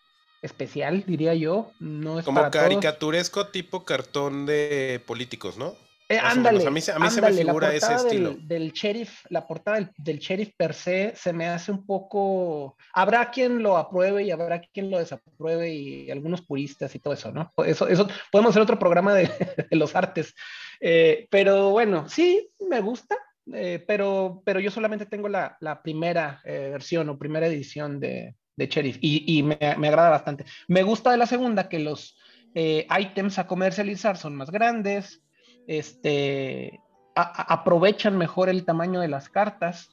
[0.43, 2.63] especial, diría yo, no es Como para todos.
[2.65, 5.75] caricaturesco tipo cartón de políticos, ¿no?
[6.11, 6.67] Eh, ándale.
[6.67, 8.37] A mí se- a mí se me ándale, figura ese portada del- estilo.
[8.47, 12.77] Del, sheriff, la portada del, del sheriff per se se me hace un poco.
[12.95, 17.31] Habrá quien lo apruebe y habrá quien lo desapruebe y algunos puristas y todo eso,
[17.33, 17.53] ¿no?
[17.65, 19.25] Eso, eso podemos hacer otro programa de,
[19.71, 20.35] de los artes.
[20.81, 23.17] Eh, pero bueno, sí, me gusta,
[23.53, 28.35] eh, pero, pero yo solamente tengo la, la primera eh, versión o primera edición de,
[28.57, 30.45] de sheriff y, y me, me agrada bastante.
[30.69, 32.17] Me gusta de la segunda que los
[32.55, 35.23] eh, ítems a comercializar son más grandes
[35.69, 36.81] este,
[37.15, 39.91] a- aprovechan mejor el tamaño de las cartas.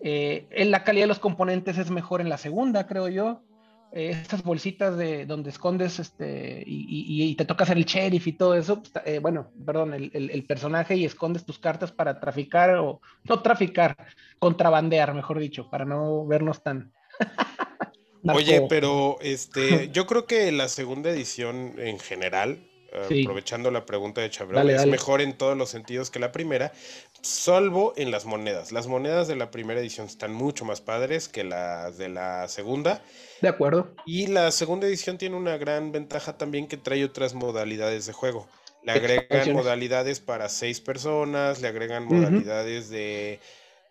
[0.00, 3.42] Eh, en la calidad de los componentes es mejor en la segunda, creo yo.
[3.92, 6.84] Eh, estas bolsitas de donde escondes este, y,
[7.24, 10.10] y- y te toca hacer el sheriff y todo eso, pues, eh, bueno, perdón, el,
[10.12, 13.96] el- el personaje y escondes tus cartas para traficar o no traficar,
[14.38, 16.92] contrabandear, mejor dicho, para no vernos tan...
[18.24, 22.75] Oye, pero este, yo creo que la segunda edición en general, eh,
[23.08, 23.22] Sí.
[23.22, 24.90] aprovechando la pregunta de Chabrol, Dale, es dale.
[24.90, 26.72] mejor en todos los sentidos que la primera,
[27.22, 28.72] salvo en las monedas.
[28.72, 33.02] Las monedas de la primera edición están mucho más padres que las de la segunda.
[33.40, 33.94] De acuerdo.
[34.06, 38.48] Y la segunda edición tiene una gran ventaja también que trae otras modalidades de juego.
[38.82, 43.40] Le agregan modalidades para seis personas, le agregan modalidades de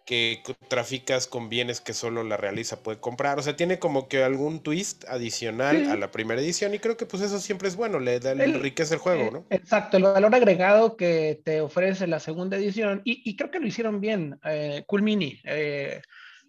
[0.05, 3.39] que traficas con bienes que solo la realiza puede comprar.
[3.39, 5.91] O sea, tiene como que algún twist adicional Sí.
[5.91, 8.41] a la primera edición y creo que pues eso siempre es bueno, le da El-
[8.41, 9.45] enriquece el juego, Eh, ¿no?
[9.49, 13.65] Exacto, el valor agregado que te ofrece la segunda edición, y, y creo que lo
[13.67, 16.01] hicieron bien, eh, Cool Mini, eh,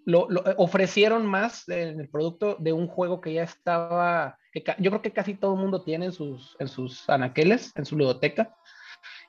[0.05, 4.91] lo, lo- ofrecieron más en el producto de un juego que ya estaba, que yo
[4.91, 8.55] creo que casi todo el mundo tiene en sus, en sus anaqueles, en su ludoteca,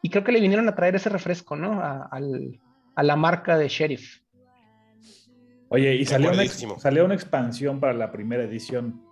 [0.02, 1.82] y creo que le vinieron a traer ese refresco, ¿no?
[1.82, 2.60] A, al-
[2.98, 4.22] a la marca de Sheriff.
[5.70, 6.44] Oye, y salió una,
[6.80, 9.06] salió una expansión para la primera edición.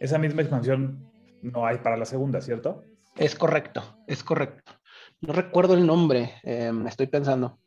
[0.00, 1.08] Esa misma expansión
[1.40, 2.84] no hay para la segunda, ¿cierto?
[3.16, 4.72] Es correcto, es correcto.
[5.20, 7.60] No recuerdo el nombre, eh, estoy pensando.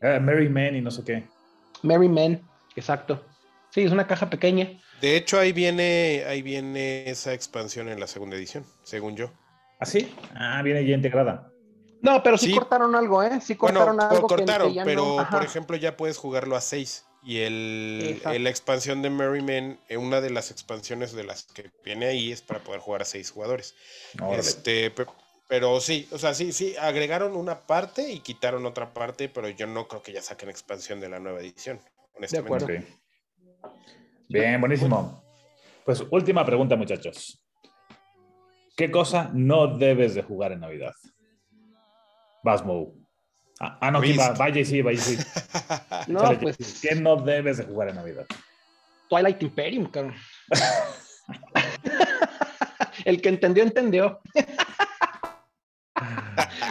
[0.00, 1.24] Eh, Mary Man y no sé qué.
[1.82, 2.40] Mary Man,
[2.74, 3.22] exacto.
[3.68, 4.80] Sí, es una caja pequeña.
[5.02, 9.30] De hecho, ahí viene, ahí viene esa expansión en la segunda edición, según yo.
[9.80, 10.14] ¿Ah, sí?
[10.34, 11.49] Ah, viene ya integrada.
[12.02, 12.54] No, pero sí, Sí.
[12.54, 13.40] cortaron algo, ¿eh?
[13.40, 14.28] Sí Bueno, cortaron co- algo.
[14.28, 17.04] que- cortaron, que ya no- pero por ejemplo ya puedes jugarlo a 6.
[17.22, 22.06] Y el, la expansión de Merryman, eh, una de las expansiones de las que viene
[22.06, 23.74] ahí es para poder jugar a 6 jugadores.
[24.22, 24.38] Órale.
[24.38, 25.04] Este, pe-
[25.46, 29.66] pero sí, o sea, sí, sí, agregaron una parte y quitaron otra parte, pero yo
[29.66, 31.78] no creo que ya saquen expansión de la nueva edición,
[32.16, 32.64] honestamente.
[32.64, 32.84] acuerdo.
[33.62, 33.74] Ok.
[34.28, 35.22] Bien, buenísimo.
[35.84, 37.42] Pues última pregunta, muchachos.
[38.76, 40.92] ¿Qué cosa no debes de jugar en Navidad?
[42.42, 42.94] Vas, Mo.
[43.60, 44.30] Ah, ah, no, ¿quién va?
[44.32, 45.18] Vaya, sí, vaya, sí.
[46.06, 46.56] No, pues.
[46.80, 48.26] ¿Qué no debes de jugar en Navidad?
[49.10, 50.14] Twilight Imperium, cabrón.
[53.04, 54.20] El que entendió, entendió.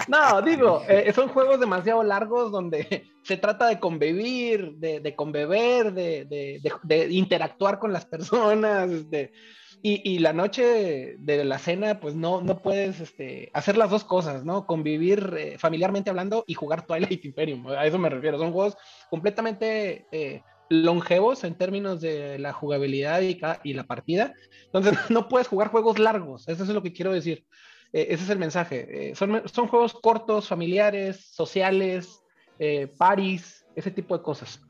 [0.07, 5.93] No, digo, eh, son juegos demasiado largos donde se trata de convivir, de, de conbeber,
[5.93, 8.89] de, de- de- de interactuar con las personas.
[8.89, 9.31] este,
[9.81, 14.03] y, y la noche de la cena, pues no, no puedes este, hacer las dos
[14.03, 14.65] cosas, ¿no?
[14.65, 17.67] Convivir eh, familiarmente hablando y jugar Twilight Imperium.
[17.67, 18.37] A eso me refiero.
[18.37, 18.77] Son juegos
[19.09, 24.33] completamente eh, longevos en términos de la jugabilidad y, y la partida.
[24.65, 26.47] Entonces, no puedes jugar juegos largos.
[26.47, 27.45] Eso es lo que quiero decir.
[27.91, 29.09] Eh, ese es el mensaje.
[29.09, 32.21] Eh, son, son juegos cortos, familiares, sociales,
[32.59, 34.61] eh, paris, ese tipo de cosas.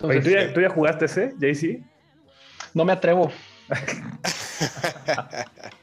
[0.00, 1.82] Oye, Entonces, ¿tú, ya, tú ya jugaste ese, JC?
[2.74, 3.30] no me atrevo.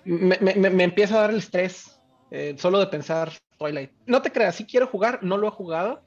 [0.05, 1.99] me, me- me- empieza a dar el estrés
[2.31, 3.91] eh, solo de pensar Twilight.
[4.05, 6.01] No te creas, sí quiero jugar, no lo he jugado,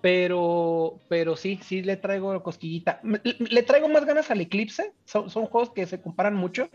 [0.00, 3.00] pero, pero sí, sí le traigo cosquillita.
[3.02, 6.68] Le, le traigo más ganas al Eclipse, son, son juegos que se comparan mucho,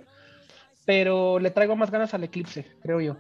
[0.86, 3.18] pero le traigo más ganas al Eclipse, creo yo.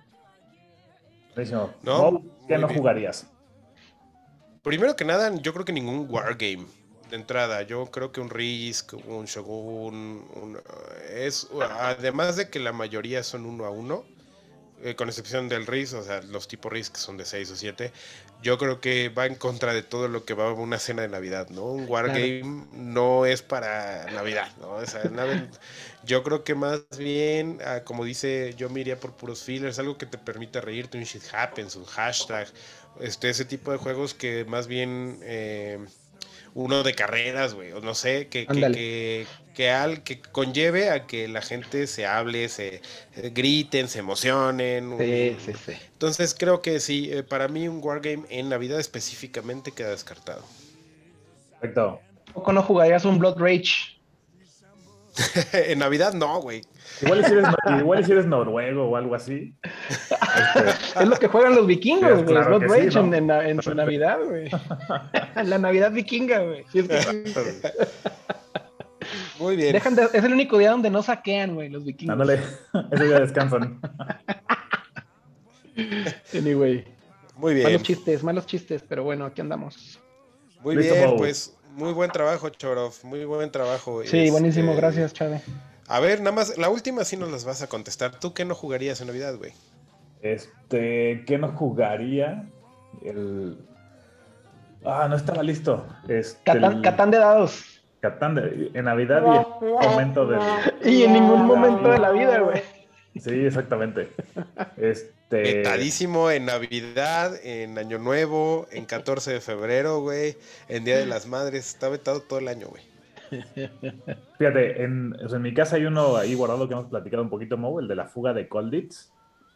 [1.84, 2.80] No, ¿Qué no bien.
[2.80, 3.28] jugarías?
[4.64, 6.66] Primero que nada, yo creo que ningún wargame
[7.10, 7.62] de entrada.
[7.64, 10.58] Yo creo que un Risk, un Shogun, un,
[11.10, 14.06] eh, es además de que la mayoría son uno a uno,
[14.84, 17.56] eh, con excepción del Risk, o sea, los tipos Risk que son de 6 o
[17.56, 17.92] 7,
[18.42, 21.08] yo creo que va en contra de todo lo que va a una cena de
[21.10, 21.64] Navidad, ¿no?
[21.66, 22.42] Un wargame
[22.74, 24.72] no es para Navidad, ¿no?
[24.74, 25.50] O sea, nada-
[26.04, 29.98] yo creo que más bien, ah, como dice, yo me iría por puros fillers, algo
[29.98, 32.48] que te permita reírte, un shit happens, un hashtag,
[33.00, 35.80] este, ese tipo de juegos que más bien eh,
[36.58, 41.06] uno de carreras, güey, o no sé, que, que, que, que al, que conlleve a
[41.06, 42.82] que la gente se hable, se
[43.16, 44.92] eh, griten, se emocionen.
[44.92, 45.74] un- Sí, sí, sí.
[45.94, 50.44] Entonces creo que sí, eh, para mí un wargame en Navidad específicamente queda descartado.
[51.60, 52.02] Perfecto.
[52.34, 53.98] ¿Poco no jugarías un Blood Rage?
[55.54, 56.62] en Navidad no, güey.
[57.02, 57.46] Igual si, eres,
[57.80, 59.54] igual si eres noruego o algo así.
[59.64, 60.70] Este,
[61.02, 62.26] Es lo que juegan los vikingos, güey.
[62.26, 63.16] claro Blood que sí, Rage ¿no?
[63.16, 64.50] en, en- en su Navidad, güey.
[65.36, 66.66] En la Navidad vikinga, güey.
[66.72, 67.72] Sí, es que-
[69.40, 69.74] Muy bien.
[69.74, 72.14] dejan de- es el único día donde no saquean, güey, los vikingos.
[72.14, 72.40] ándale,
[72.92, 73.80] ese día descansan.
[76.34, 76.86] Anyway,
[77.36, 77.66] Muy bien.
[77.68, 80.00] malos chistes, malos chistes, pero bueno, aquí andamos.
[80.64, 82.94] Muy Listo, bien, pues muy buen trabajo, Chorov.
[83.04, 84.02] Muy buen trabajo.
[84.04, 85.42] Sí, buenísimo, Este, gracias, Chave.
[85.88, 88.20] A ver, nada más, la última sí nos las vas a contestar.
[88.20, 89.54] ¿Tú qué no jugarías en Navidad, güey?
[90.22, 92.50] Este, ¿qué no jugaría?
[93.04, 93.58] El...
[94.86, 95.86] Ah, no estaba listo.
[96.08, 97.64] Este, Catán, el- Catán de dados.
[98.02, 100.40] Catán de- en Navidad y en ningún momento del...
[100.86, 102.62] Y en ningún momento de la vida, güey.
[103.20, 104.10] Sí, exactamente.
[104.78, 110.38] Este, Vetadísimo en Navidad, en Año Nuevo, en 14 de febrero, güey.
[110.68, 111.68] En Día de las Madres.
[111.68, 112.84] Está vetado todo el año, güey.
[114.38, 117.30] Fíjate, en, o sea, en mi casa hay uno ahí guardado que hemos platicado un
[117.30, 119.12] poquito, Mo, el de la fuga de Colditz.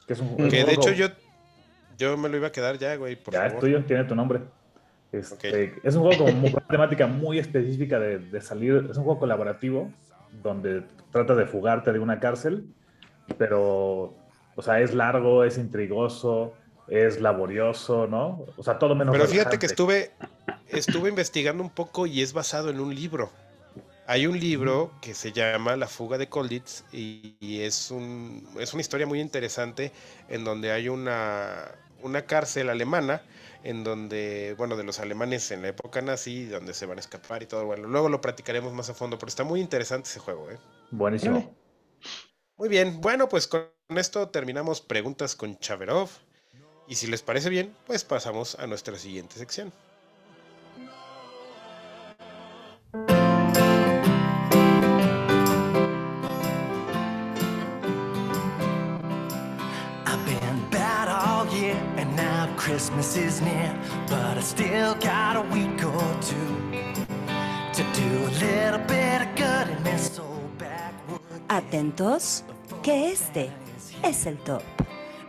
[0.07, 1.07] Que es un, es Que de hecho yo,
[1.97, 3.65] yo me lo iba a quedar ya, güey, por ya es favor.
[3.65, 4.41] tuyo, tiene tu nombre.
[5.11, 8.87] Este, Es un juego con una temática muy específica de, de salir.
[8.89, 9.91] Es un juego colaborativo
[10.41, 12.65] donde trata de fugarte de una cárcel,
[13.37, 14.13] pero,
[14.55, 16.53] o sea, es largo, es intrigoso,
[16.87, 18.45] es laborioso, ¿no?
[18.57, 19.13] O sea, todo menos.
[19.13, 20.11] Pero fíjate que estuve,
[20.67, 23.31] estuve investigando un poco y es basado en un libro.
[24.07, 28.73] Hay un libro que se llama La fuga de Colditz y, y es, un, es
[28.73, 29.91] una historia muy interesante
[30.27, 33.21] en donde hay una, una cárcel alemana
[33.63, 37.43] en donde, bueno, de los alemanes en la época nazi, donde se van a escapar
[37.43, 37.65] y todo.
[37.65, 40.57] Bueno, luego lo practicaremos más a fondo, pero está muy interesante ese juego, ¿eh?
[40.89, 41.55] Buenísimo.
[42.57, 46.09] Muy bien, bueno, pues con esto terminamos preguntas con Chaverov.
[46.87, 49.71] Y si les parece bien, pues pasamos a nuestra siguiente sección.
[62.71, 63.77] Christmas is near.
[64.07, 66.51] But I still got a week or two
[67.77, 71.19] to do a little bit of good in this old backwood.
[71.49, 72.43] Atentos,
[72.81, 73.51] que este
[74.01, 74.63] es el top.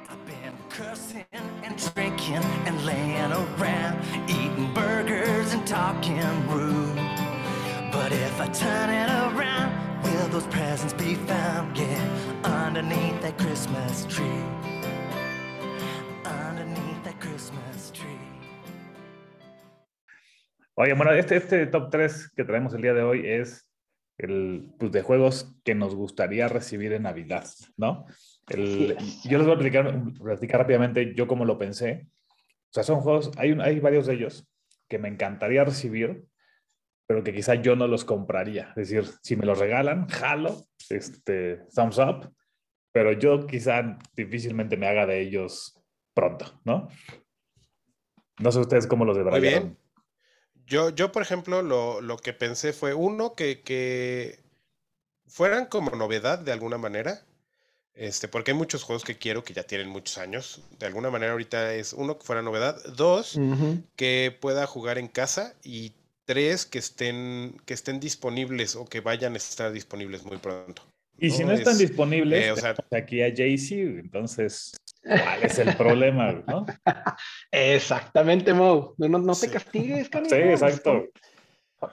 [0.08, 1.24] I've been cursing
[1.64, 6.94] and drinking and laying around, eating burgers and talking rude.
[7.90, 9.72] But if I turn it around,
[10.04, 11.76] will those presents be found?
[11.76, 12.06] Yeah,
[12.44, 14.61] underneath that Christmas tree.
[20.74, 23.68] Oye, bueno, este, este top 3 que traemos el día de hoy es
[24.18, 27.44] el pues, de juegos que nos gustaría recibir en Navidad,
[27.76, 28.06] ¿no?
[28.48, 32.08] El- yo les voy a platicar, platicar rápidamente yo cómo lo pensé.
[32.70, 34.46] O sea, son juegos, hay, un- hay varios de ellos
[34.88, 36.24] que me encantaría recibir,
[37.06, 38.68] pero que quizá yo no los compraría.
[38.76, 40.56] Es decir, si me los regalan, jalo,
[40.88, 42.32] este, thumbs up,
[42.92, 45.78] pero yo quizá difícilmente me haga de ellos
[46.14, 46.88] pronto, ¿no?
[48.40, 49.78] No sé ustedes cómo los bien.
[50.66, 54.40] Yo, yo, por ejemplo, lo, lo que pensé fue uno que, que
[55.26, 57.22] fueran como novedad de alguna manera.
[57.94, 60.62] Este, porque hay muchos juegos que quiero que ya tienen muchos años.
[60.78, 62.82] De alguna manera ahorita es uno que fuera novedad.
[62.96, 63.38] Dos,
[63.96, 65.54] que pueda jugar en casa.
[65.62, 65.92] Y
[66.24, 70.82] tres, que estén, que estén disponibles o que vayan a estar disponibles muy pronto.
[71.18, 74.72] Y si No, están es- disponibles, eh, o sea- tenemos aquí a Jay-Z, entonces,
[75.02, 76.32] ¿cuál es el problema?
[76.46, 76.66] ¿no?
[77.50, 78.94] Exactamente, Mo.
[78.98, 79.52] No, no, no te Sí.
[79.52, 80.34] castigues, canijo.
[80.34, 81.04] Sí, exacto.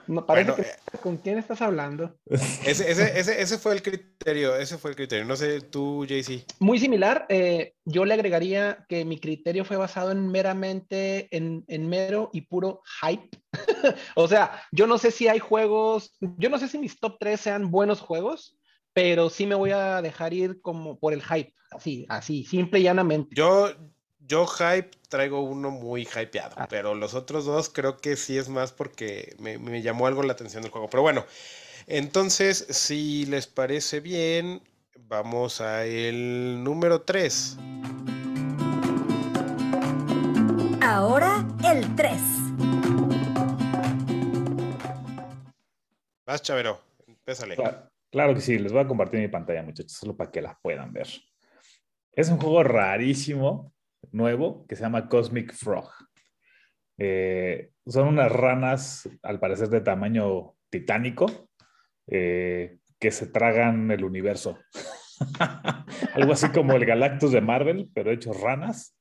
[0.06, 2.16] No, parece Bueno, que con quién estás hablando.
[2.64, 5.24] Ese, ese, ese, ese fue el criterio, ese fue el criterio.
[5.24, 6.44] No sé, tú, JC.
[6.60, 11.88] Muy similar, eh, yo le agregaría que mi criterio fue basado en meramente, en, en
[11.88, 13.28] mero y puro hype.
[14.14, 17.40] o sea, yo no sé si hay juegos, yo no sé si mis top 3
[17.40, 18.59] sean buenos juegos,
[18.92, 22.84] pero sí me voy a dejar ir como por el hype, así, así, simple y
[22.84, 23.34] llanamente.
[23.34, 23.70] Yo,
[24.20, 26.66] yo hype traigo uno muy hypeado, Ah.
[26.68, 30.32] pero los otros dos creo que sí es más porque me, me llamó algo la
[30.32, 30.88] atención del juego.
[30.88, 31.24] Pero bueno,
[31.86, 34.62] entonces, si les parece bien,
[35.08, 37.56] vamos a el número 3.
[40.82, 42.12] Ahora el 3.
[46.26, 47.56] Vas, Chavero, empésale.
[47.56, 50.58] Claro, claro que sí, les voy a compartir mi pantalla, muchachos, solo para que la
[50.62, 51.08] puedan ver.
[52.12, 53.72] Es un juego rarísimo,
[54.12, 55.90] nuevo, que se llama Cosmic Frog.
[56.98, 61.48] Eh, son unas ranas, al parecer de tamaño titánico,
[62.06, 64.58] eh, que se tragan el universo.
[66.14, 68.98] Algo así como el Galactus de Marvel, pero hechos ranas.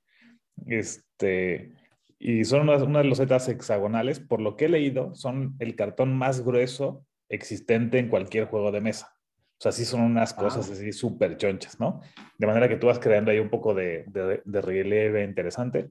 [0.68, 1.74] Este,
[2.18, 4.20] y son unas, unas losetas hexagonales.
[4.20, 8.82] Por lo que he leído, son el cartón más grueso existente en cualquier juego de
[8.82, 9.14] mesa.
[9.58, 10.76] O sea, sí son unas cosas Wow.
[10.76, 12.02] así súper chonchas, ¿no?
[12.38, 15.90] De manera que tú vas creando ahí un poco de, de- de relieve interesante.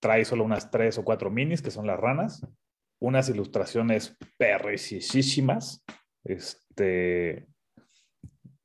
[0.00, 2.46] Trae solo unas tres o cuatro minis, que son las ranas.
[3.00, 5.84] Unas ilustraciones perricisísimas.
[6.24, 7.46] Este...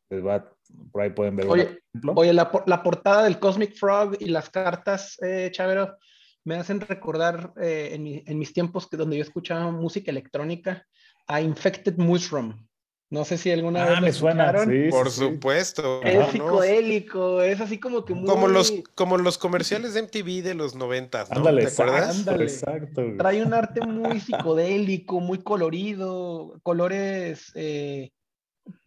[0.10, 0.54] les va-
[0.92, 1.80] por ahí pueden ver Oye.
[2.16, 5.98] Oye, la, la portada del Cosmic Frog y las cartas, eh, Chavero,
[6.44, 10.86] me hacen recordar eh, en, mi- en mis tiempos que donde yo escuchaba música electrónica
[11.28, 12.66] a Infected Mushroom.
[13.10, 16.04] No sé si alguna vez Ah, lo me suena, sí, Por sí, supuesto.
[16.04, 18.26] Es psicodélico, es así como que muy...
[18.28, 21.38] Como los, como los comerciales de MTV de los noventas, ¿no?
[21.38, 22.10] Ándale, ¿Te acuerdas?
[22.10, 22.44] exacto, Ándale.
[22.44, 23.04] exacto.
[23.06, 23.18] güey.
[23.18, 28.12] Trae un arte muy psicodélico, muy colorido, colores, eh,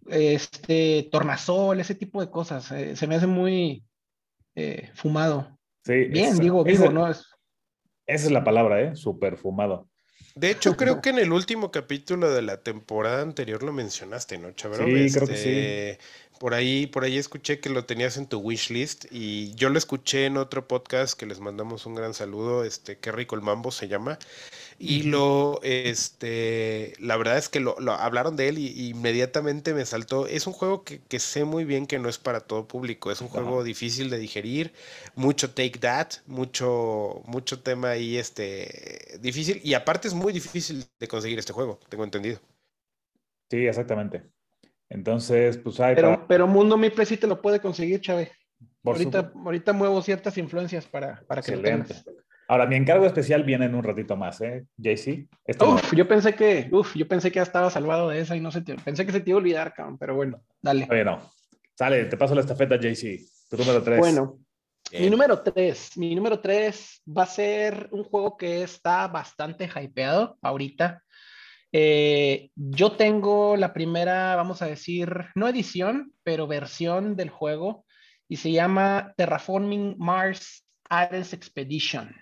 [0.09, 2.71] este, tornasol, ese tipo de cosas.
[2.73, 3.85] eh, se me hace muy
[4.55, 5.59] eh, fumado.
[5.83, 7.25] Sí, Bien, digo, esa, digo, no es...
[8.07, 8.95] esa es la palabra, ¿eh?
[8.97, 9.89] Super fumado.
[10.35, 14.53] De hecho, creo que en el último capítulo de la temporada anterior lo mencionaste, ¿no,
[14.53, 14.85] Chavero?
[14.85, 15.99] Sí, creo que Este,
[16.41, 20.25] Por ahí, por ahí escuché que lo tenías en tu wishlist y yo lo escuché
[20.25, 23.89] en otro podcast que les mandamos un gran saludo, este, qué rico el mambo se
[23.89, 24.19] llama.
[24.79, 29.75] Y lo, este, la verdad es que lo, lo hablaron de él y, y inmediatamente
[29.75, 30.27] me saltó.
[30.27, 33.11] Es un juego que, que sé muy bien que no es para todo público.
[33.13, 34.73] Es un juego difícil de digerir,
[35.17, 39.61] mucho take that, mucho, mucho tema ahí, este, difícil.
[39.63, 42.41] Y aparte es muy difícil de conseguir este juego, tengo entendido.
[43.51, 44.31] Sí, exactamente.
[44.91, 48.31] Entonces, pues hay Pero, para- pero Mundo Miple sí te lo puede conseguir, Chávez.
[48.83, 49.39] por Ahorita, supuesto.
[49.45, 51.95] ahorita muevo ciertas influencias para, para que lo Excelente.
[51.95, 52.05] tengas.
[52.49, 54.67] Ahora, mi encargo especial viene en un ratito más, ¿eh?
[54.77, 55.29] JC.
[55.45, 58.35] Este no- Uf, yo pensé que, uf, yo pensé que ya estaba salvado de esa
[58.37, 60.87] y no se te, pensé que se te iba a olvidar, cabrón, pero bueno, dale.
[60.87, 61.31] Todavía no.
[61.79, 63.21] Sale, te paso la estafeta, JC.
[63.49, 63.99] Tu número 3.
[64.01, 64.39] Bueno,
[64.93, 70.37] mi número 3, mi número 3 va a ser un juego que está bastante hypeado
[70.43, 71.05] ahorita.
[71.73, 77.85] Eh, yo tengo la primera, vamos a decir, no edición, pero versión del juego
[78.29, 82.15] y se llama Terraforming Mars Ares Expedition.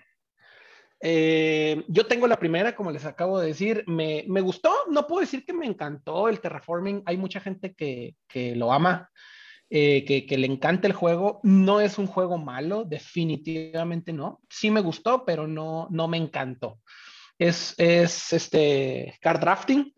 [1.01, 5.21] Eh, yo tengo la primera, como les acabo de decir, me, me gustó, no puedo
[5.21, 9.09] decir que me encantó el terraforming, hay mucha gente que, que lo ama,
[9.69, 14.71] eh, que, que le encanta el juego, no es un juego malo, definitivamente no, sí
[14.71, 16.79] me gustó, pero no, no me encantó.
[17.39, 19.93] Es, es este card drafting,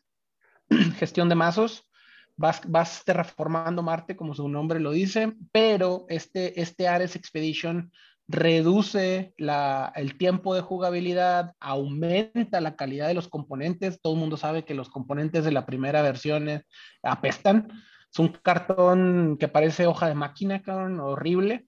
[0.98, 1.90] gestión de mazos,
[2.38, 7.92] vas, vas terraformando Marte, como su nombre lo dice, pero este, este Ares Expedition
[8.28, 14.00] reduce la, el tiempo de jugabilidad, aumenta la calidad de los componentes.
[14.02, 16.64] Todo el mundo sabe que los componentes de la primera versión eh,
[17.04, 17.68] apestan.
[18.12, 21.66] Es un cartón que parece hoja de máquina, cabrón, horrible.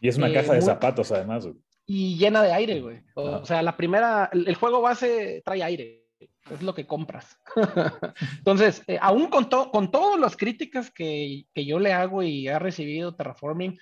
[0.00, 1.46] Y es una eh, caja de muy- zapatos, además.
[1.46, 1.56] güey.
[1.86, 2.98] Y llena de aire, güey.
[3.14, 3.36] O, Ah.
[3.38, 6.02] o sea, la primera, el, el juego base trae aire.
[6.50, 7.38] Es lo que compras.
[8.38, 12.48] Entonces, eh, aún con, to- con todas las críticas que, que yo le hago y
[12.48, 13.78] ha recibido Terraforming,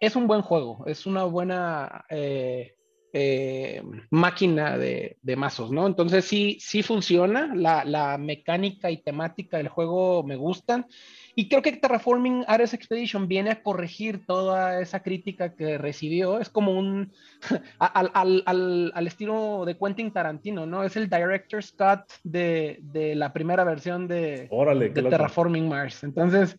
[0.00, 2.74] es un buen juego, es una buena eh,
[3.12, 5.86] eh, máquina de, de mazos, ¿no?
[5.86, 10.86] Entonces sí, sí funciona, la, la mecánica y temática del juego me gustan.
[11.34, 16.38] Y creo que Terraforming Ares Expedition viene a corregir toda esa crítica que recibió.
[16.38, 17.12] Es como un.
[17.78, 20.82] al, al, al, al estilo de Quentin Tarantino, ¿no?
[20.84, 25.02] Es el Director's Cut de, de la primera versión de, Órale, de.
[25.02, 26.04] Terraforming Mars.
[26.04, 26.58] Entonces,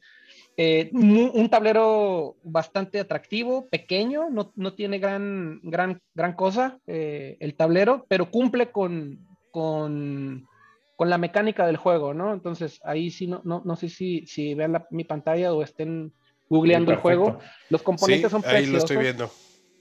[0.57, 7.55] eh, un tablero bastante atractivo, pequeño, no, no tiene gran, gran, gran cosa eh, el
[7.55, 9.19] tablero, pero cumple con,
[9.51, 10.47] con,
[10.95, 12.33] con la mecánica del juego, ¿no?
[12.33, 16.13] Entonces, ahí sí, no, no, no sé si, si vean la- mi pantalla o estén
[16.49, 17.39] googleando el juego.
[17.69, 18.83] Los componentes Sí, son ahí lo preciosos.
[18.91, 19.31] estoy viendo.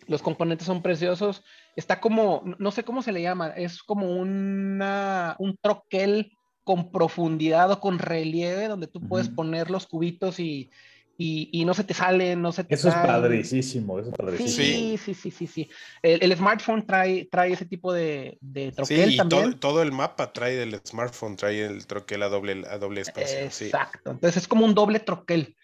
[0.09, 1.45] Los componentes son preciosos.
[1.77, 6.33] Está como, no sé cómo se le llama, es como una, un troquel
[6.65, 10.71] con profundidad o con relieve donde tú puedes poner los cubitos y,
[11.19, 14.67] y, y no se te salen, no se te Eso es padricísimo, eso es padricísimo.
[14.67, 15.71] Sí, sí, sí, sí, sí.
[16.03, 19.51] El, el smartphone trae, trae ese tipo de, de Sí, troquel y también.
[19.51, 23.51] todo, todo el mapa trae del smartphone, trae el troquel a doble, a doble espacio.
[23.51, 23.67] sí.
[23.67, 24.11] Exacto.
[24.13, 25.57] Entonces es como un doble troquel.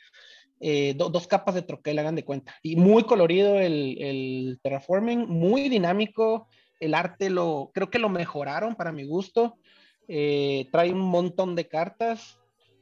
[0.61, 2.55] eh, do- dos capas de troquel, hagan de cuenta.
[2.63, 6.49] Y muy colorido el, el terraforming, muy dinámico.
[6.81, 9.59] El arte lo, creo que lo mejoraron para mi gusto.
[10.09, 12.39] Eh, trae un montón de cartas.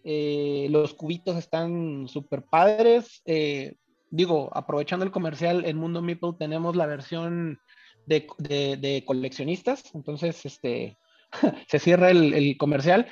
[0.08, 3.22] eh, los cubitos están súper padres.
[3.26, 3.74] eh,
[4.10, 7.58] digo, aprovechando el comercial, en Mundo Meeple tenemos la versión
[8.06, 9.82] de, de- de coleccionistas.
[9.94, 10.96] Entonces, este,
[11.68, 13.08] se cierra el, el comercial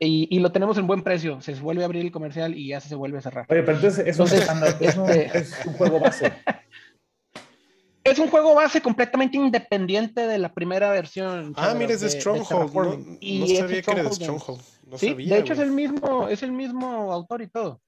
[0.00, 1.40] y, y lo tenemos en buen precio.
[1.40, 3.46] Se vuelve a abrir el comercial y ya se vuelve a cerrar.
[3.48, 4.48] Oye, pero entonces es un, Entonces,
[4.80, 6.32] es este- es un juego base.
[8.06, 11.52] Es un juego base completamente independiente de la primera versión.
[11.56, 12.48] Ah, mira, es de Stronghold.
[12.50, 13.18] No, Terraforming.
[13.20, 14.60] Y no es sabía que era de Stronghold.
[14.86, 17.80] No sí, sabía, de hecho es el mismo, es el mismo autor y todo.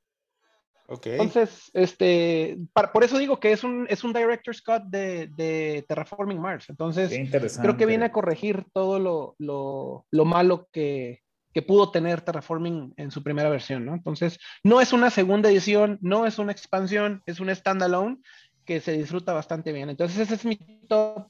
[0.88, 1.06] Ok.
[1.06, 5.84] Entonces, este, para- por eso digo que es un, es un director's cut de, de
[5.86, 6.66] Terraforming Mars.
[6.68, 7.12] Entonces,
[7.60, 11.20] creo que viene a corregir todo lo, lo, lo malo que,
[11.54, 13.94] que pudo tener Terraforming en su primera versión, ¿no?
[13.94, 18.16] Entonces, no es una segunda edición, no es una expansión, es un standalone
[18.68, 19.88] que se disfruta bastante bien.
[19.88, 20.56] Entonces, ese es mi
[20.86, 21.26] top,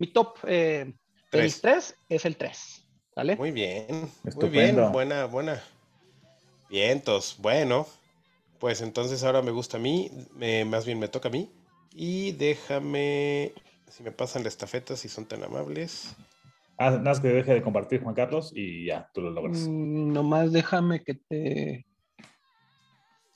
[0.00, 0.94] mi top eh, de
[1.30, 1.44] Tres.
[1.44, 3.36] mis tres es el 3, ¿vale?
[3.36, 4.10] Muy bien.
[4.34, 4.90] Muy bien.
[4.90, 5.62] Buena, buena.
[6.68, 7.36] Vientos.
[7.38, 7.86] Bueno.
[8.58, 10.10] Pues entonces ahora me gusta a mí.
[10.34, 11.48] me- más bien me toca a mí.
[11.94, 13.52] Y déjame.
[13.88, 16.16] Si me pasan la estafeta, si son tan amables.
[16.76, 19.68] Ah, nada más que deje de compartir, Juan Carlos, y ya, tú lo logras.
[19.68, 21.86] Mm, nomás déjame que te...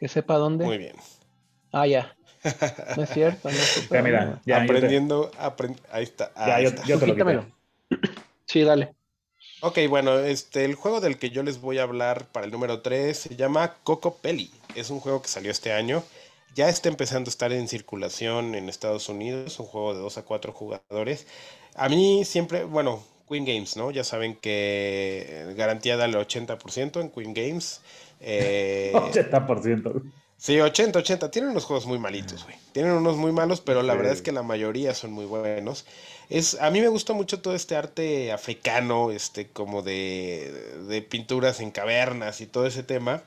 [0.00, 0.64] que sepa dónde.
[0.64, 0.96] Muy bien.
[1.72, 2.17] Ah, ya.
[2.96, 5.30] No es cierto, no es Ya, mira, ya, te- Aprendiendo.
[5.32, 6.32] aprend- Ahí está.
[6.36, 6.82] ya, ahí yo, está.
[6.84, 7.24] yo te lo quité.
[7.24, 7.46] Quítamelo.
[8.46, 8.94] Sí, dale.
[9.60, 12.80] Ok, bueno, este, el juego del que yo les voy a hablar para el número
[12.80, 14.50] 3 se llama Coco Pelli.
[14.74, 16.04] Es un juego que salió este año.
[16.54, 19.58] Ya está empezando a estar en circulación en Estados Unidos.
[19.58, 21.26] Un juego de 2 a 4 jugadores.
[21.74, 23.90] A mí siempre, bueno, Queen Games, ¿no?
[23.90, 27.80] Ya saben que garantía dale 80% en Queen Games.
[28.20, 30.02] Eh, 80%.
[30.40, 31.30] Sí, 80, 80.
[31.30, 32.56] Tienen unos juegos muy malitos, güey.
[32.72, 33.96] Tienen unos muy malos, pero la Sí.
[33.98, 35.84] verdad es que la mayoría son muy buenos.
[36.30, 41.58] Es, a mí me gusta mucho todo este arte africano, este, como de, de pinturas
[41.60, 43.22] en cavernas y todo ese tema.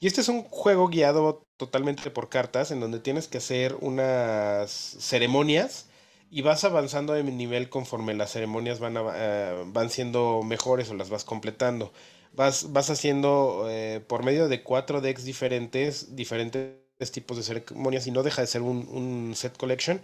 [0.00, 4.70] Y este es un juego guiado totalmente por cartas, en donde tienes que hacer unas
[4.70, 5.86] ceremonias
[6.30, 10.94] y vas avanzando de nivel conforme las ceremonias van, a- eh, van siendo mejores o
[10.94, 11.92] las vas completando.
[12.34, 18.10] Vas, vas haciendo eh, por medio de cuatro decks diferentes, diferentes tipos de ceremonias y
[18.12, 20.00] no deja de ser un, un set collection,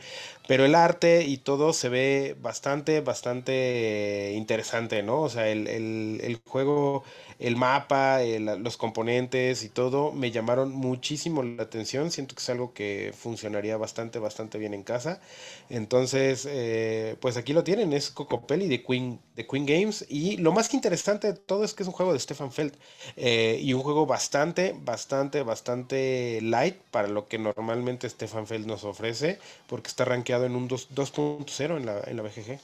[0.48, 5.20] pero el arte y todo se ve bastante, bastante interesante, ¿no?
[5.22, 7.04] O sea, el, el- juego,
[7.38, 8.20] el mapa,
[8.58, 12.10] los componentes y todo me llamaron muchísimo la atención.
[12.10, 15.20] Siento que es algo que funcionaría bastante, bastante bien en casa.
[15.68, 20.04] Entonces, eh, pues aquí lo tienen, es Cocopelli de Queen, de Queen Games.
[20.08, 22.74] Y lo más interesante de todo es que es un juego de Stefan Feld.
[23.16, 28.84] eh, y un juego bastante, bastante, bastante light para lo que normalmente Stefan Feld nos
[28.84, 29.38] ofrece,
[29.68, 32.60] porque está rankeado en un dos- 2.0 en la, en la BGG.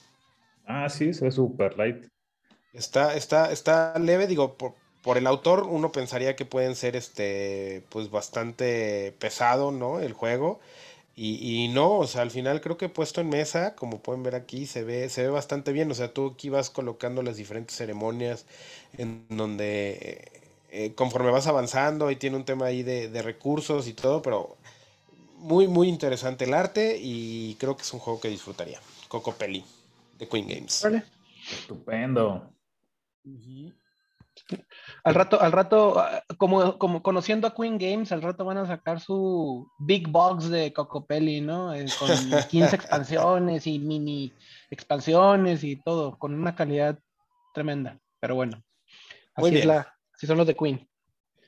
[0.66, 2.06] Ah, sí, se ve super light.
[2.72, 7.82] Está, está, está leve, digo, por, por el autor uno pensaría que pueden ser este,
[7.90, 10.00] pues bastante pesado, ¿no?
[10.00, 10.60] El juego.
[11.16, 14.34] Y, y no, o sea, al final creo que puesto en mesa, como pueden ver
[14.34, 15.90] aquí, se ve, se ve bastante bien.
[15.90, 18.44] O sea, tú aquí vas colocando las diferentes ceremonias
[18.98, 20.35] en donde
[20.78, 24.58] eh, conforme vas avanzando, y tiene un tema ahí de, de recursos y todo, pero
[25.38, 28.78] muy, muy interesante el arte y creo que es un juego que disfrutaría.
[29.08, 29.64] Coco Pelli,
[30.18, 30.82] de Queen Games.
[30.82, 31.04] Vale.
[31.50, 32.52] Estupendo.
[35.02, 36.04] Al rato, al rato,
[36.36, 40.74] como, como conociendo a Queen Games, al rato van a sacar su Big Box de
[40.74, 41.72] Cocopelli, ¿no?
[41.72, 42.08] Eh, con
[42.50, 44.32] 15 expansiones y mini
[44.70, 46.98] expansiones y todo, con una calidad
[47.54, 47.98] tremenda.
[48.20, 48.62] Pero bueno,
[49.36, 50.88] Muy así, es la, así son los de Queen.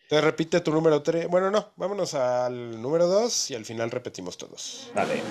[0.08, 1.28] Te repite tu número 3.
[1.28, 4.90] Bueno, no, vámonos al número 2 y al final repetimos todos.
[4.94, 5.22] Dale.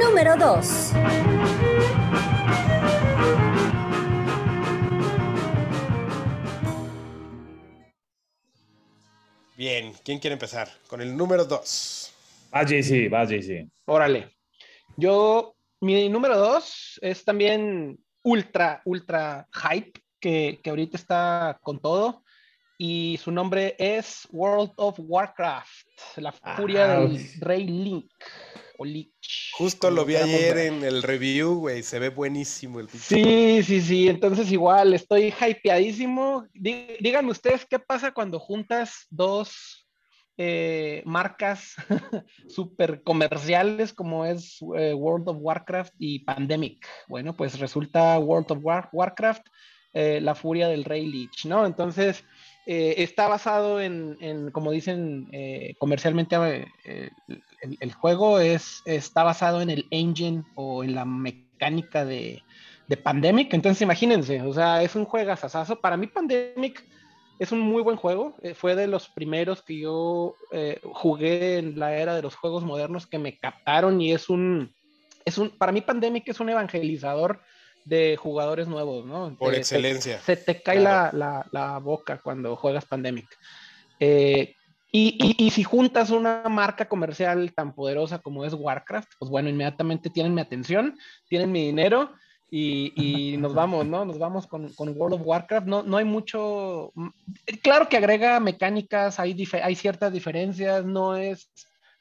[0.00, 0.92] Número 2.
[9.56, 10.68] Bien, ¿quién quiere empezar?
[10.88, 12.12] Con el número 2.
[12.54, 13.68] Va JC, va JC.
[13.84, 14.30] Órale.
[14.96, 22.22] Yo, mi número dos es también ultra, ultra hype, que, que ahorita está con todo.
[22.78, 27.28] Y su nombre es World of Warcraft, la furia Ah, del.
[27.40, 28.10] Rey Link.
[28.78, 29.50] O Lich.
[29.52, 30.66] Justo lo vi ayer ver.
[30.72, 31.82] en el review, güey.
[31.84, 34.08] Se ve buenísimo el pinche Sí, sí, sí.
[34.08, 36.46] Entonces igual estoy hypeadísimo.
[36.54, 39.81] Dí- Díganme ustedes qué pasa cuando juntas dos
[40.36, 41.74] eh, marcas
[42.48, 46.86] súper comerciales como es eh, World of Warcraft y Pandemic.
[47.08, 49.46] Bueno, pues resulta World of War- Warcraft
[49.92, 51.66] eh, la furia del Rey Lich, ¿no?
[51.66, 52.24] Entonces
[52.64, 55.28] está basado en, como dicen
[55.78, 56.36] comercialmente,
[56.84, 57.10] el,
[57.80, 62.42] el juego es, está basado en el engine o en la mecánica de,
[62.88, 63.52] de Pandemic.
[63.54, 65.80] Entonces, imagínense, o sea, es un juegazazazo.
[65.80, 66.84] Para mí, Pandemic
[67.38, 68.36] es un muy buen juego.
[68.42, 72.64] Eh, fue de los primeros que yo eh, jugué en la era de los juegos
[72.64, 74.72] modernos que me captaron y es un,
[75.24, 77.40] es un, para mí, Pandemic es un evangelizador
[77.84, 79.36] de jugadores nuevos, ¿no?
[79.36, 80.20] Por excelencia.
[80.20, 81.16] se te cae Claro.
[81.18, 83.26] la, la- la boca cuando juegas Pandemic.
[83.98, 84.54] Eh,
[84.94, 89.48] y, y- y si juntas una marca comercial tan poderosa como es Warcraft, pues bueno,
[89.48, 90.96] inmediatamente tienen mi atención,
[91.28, 92.12] tienen mi dinero
[92.54, 92.92] y,
[93.32, 94.04] y nos vamos, ¿no?
[94.04, 95.66] Nos vamos con, con World of Warcraft.
[95.66, 96.92] No, no hay mucho.
[96.94, 97.08] mm,
[97.62, 101.50] Claro que agrega mecánicas, hay, dife- hay ciertas diferencias, no es,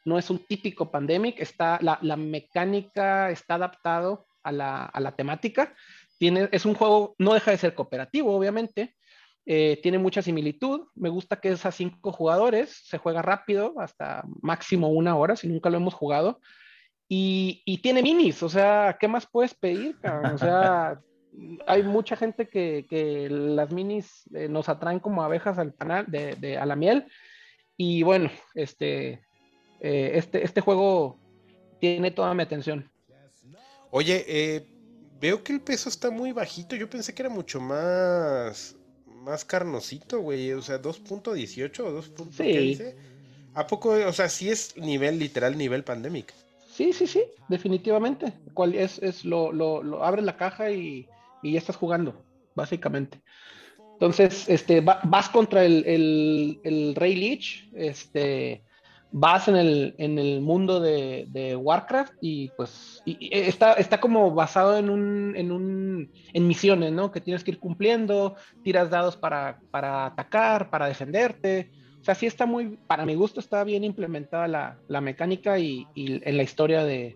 [0.04, 5.14] no es un típico Pandemic, está, la, la mecánica está adaptado a la, a la
[5.16, 5.74] temática.
[6.18, 8.95] Tiene, es un juego, no deja de ser cooperativo, obviamente.
[9.45, 10.82] eh, tiene mucha similitud.
[10.95, 15.47] Me gusta que es a cinco jugadores, se juega rápido, hasta máximo una hora, si
[15.47, 16.39] nunca lo hemos jugado.
[17.14, 19.97] Y, y tiene minis, o sea, ¿qué más puedes pedir?
[19.99, 20.32] cabrón?
[20.36, 21.01] O sea,
[21.68, 26.36] hay mucha gente que, que las minis eh, nos atraen como abejas al panal, de,
[26.36, 27.05] de- a la miel.
[27.76, 29.20] Y bueno, este,
[29.82, 31.20] eh, este, este juego
[31.82, 32.89] tiene toda mi atención.
[33.89, 34.66] Oye, eh,
[35.20, 36.78] veo que el peso está muy bajito.
[36.78, 40.53] Yo pensé que era mucho más, más carnosito, güey.
[40.53, 42.12] O sea, 2.18 o 2.
[42.38, 42.80] Sí.
[43.53, 43.89] ¿A poco?
[44.07, 46.34] O sea, sí es nivel literal, nivel pandemic.
[46.82, 48.34] Sí, sí, sí, definitivamente.
[48.53, 51.11] Cual es, es lo, lo, abres la caja y,
[51.41, 52.25] y ya estás jugando,
[52.55, 53.21] básicamente.
[53.93, 58.65] Entonces, este, va- vas contra el, el- el Rey Lich, este,
[59.11, 64.34] vas en el, en el mundo de, de Warcraft y pues y está, está como
[64.34, 67.11] basado en un, en un, en misiones, ¿no?
[67.11, 71.71] Que tienes que ir cumpliendo, tiras dados para, para atacar, para defenderte.
[72.02, 75.86] O sea, sí está muy, para mi gusto está bien implementada la, la mecánica y,
[75.93, 77.16] y en la historia de,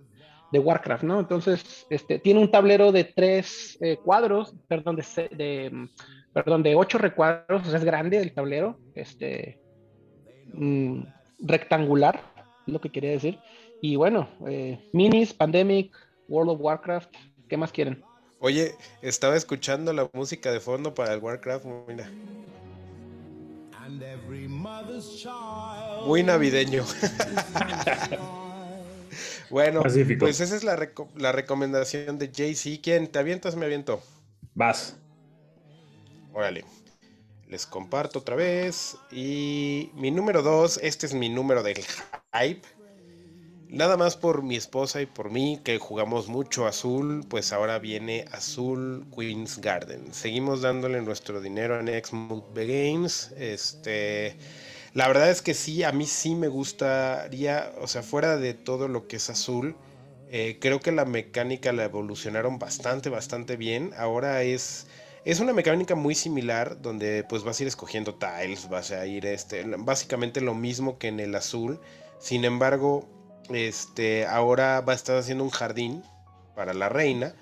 [0.52, 1.20] de Warcraft, ¿no?
[1.20, 5.90] Entonces, este, tiene un tablero de tres eh, cuadros, perdón, de, se- de, mm,
[6.34, 9.58] perdón, de ocho recuadros, o sea, es grande el tablero, este,
[10.54, 11.02] mm,
[11.40, 12.22] rectangular,
[12.68, 13.40] es lo que quería decir.
[13.82, 15.96] Y bueno, eh, Minis, Pandemic,
[16.28, 17.10] World of Warcraft,
[17.50, 18.04] ¿qué más quieren?
[18.40, 21.66] Oye, estaba escuchando la música de fondo para el Warcraft.
[21.88, 22.08] Mira,
[26.06, 26.86] muy navideño.
[29.50, 30.26] bueno, Pacífico.
[30.26, 32.82] pues esa es la, reco- la recomendación de JC.
[32.82, 33.08] ¿Quién?
[33.08, 33.56] ¿Te avientas?
[33.56, 34.02] Me aviento.
[34.54, 34.96] Vas.
[36.34, 36.66] Órale.
[37.48, 38.98] Les comparto otra vez.
[39.12, 41.78] Y mi número dos, este es mi número del
[42.34, 42.62] hype.
[43.70, 48.26] Nada más por mi esposa y por mí, que jugamos mucho azul, pues ahora viene
[48.32, 50.14] Azul Queen's Garden.
[50.14, 53.34] Seguimos dándole nuestro dinero en Exmouth Games.
[53.38, 54.38] Este,
[54.94, 58.88] la verdad es que sí, a mí sí me gustaría, o sea, fuera de todo
[58.88, 59.76] lo que es azul,
[60.30, 63.94] eh, creo que la mecánica la evolucionaron bastante, bastante bien.
[63.98, 64.88] Ahora es,
[65.26, 69.26] es una mecánica muy similar donde pues vas a ir escogiendo tiles, vas a ir,
[69.26, 71.82] este, básicamente lo mismo que en el azul.
[72.20, 73.08] Sin embargo,
[73.50, 76.04] este, ahora va a estar haciendo un jardín
[76.56, 77.36] para la reina.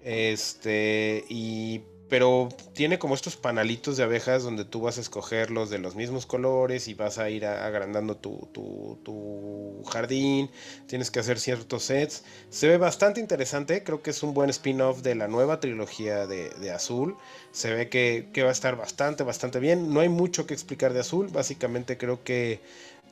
[0.00, 5.78] Este, y pero tiene como estos panalitos de abejas donde tú vas a escogerlos de
[5.78, 10.48] los mismos colores y vas a ir agrandando tu, tu- tu jardín,
[10.86, 12.22] tienes que hacer ciertos sets.
[12.48, 16.50] Se ve bastante interesante, creo que es un buen spin-off de la nueva trilogía de,
[16.50, 17.16] de Azul.
[17.50, 19.92] Se ve que, que va a estar bastante, bastante bien.
[19.92, 22.60] No hay mucho que explicar de Azul, básicamente creo que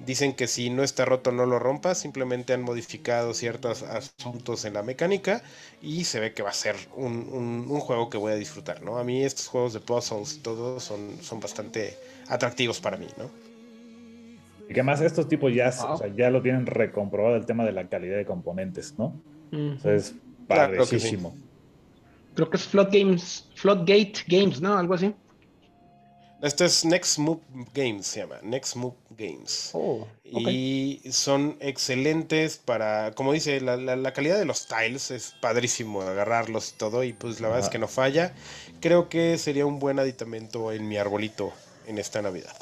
[0.00, 4.74] Dicen que si no está roto no lo rompas, simplemente han modificado ciertos asuntos en
[4.74, 5.42] la mecánica
[5.80, 8.82] y se ve que va a ser un, un- un juego que voy a disfrutar,
[8.82, 8.98] ¿no?
[8.98, 11.96] A mí estos juegos de puzzles y todo son, son bastante
[12.28, 13.30] atractivos para mí, ¿no?
[14.68, 15.94] Y que más estos tipos ya, Wow.
[15.94, 19.22] o sea, ya lo tienen recomprobado el tema de la calidad de componentes, ¿no?
[19.52, 19.76] Ujú.
[19.76, 20.14] O sea, es
[20.48, 21.10] Claro que sí.
[21.10, 21.36] padrísimo.
[22.34, 24.76] Creo que es Flood Games, Floodgate Games, ¿no?
[24.78, 25.14] Algo así.
[26.42, 27.40] Esto es Next Move
[27.74, 29.70] Games, se llama, Next Move Games.
[29.72, 30.06] Oh.
[30.24, 36.02] Y son excelentes para, como dice, la, la- la calidad de los tiles es padrísimo
[36.02, 38.34] agarrarlos y todo, y pues la verdad es que no falla.
[38.80, 41.52] Creo que sería un buen aditamento en mi arbolito
[41.86, 42.54] en esta Navidad.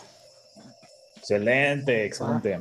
[1.17, 2.61] Excelente, excelente.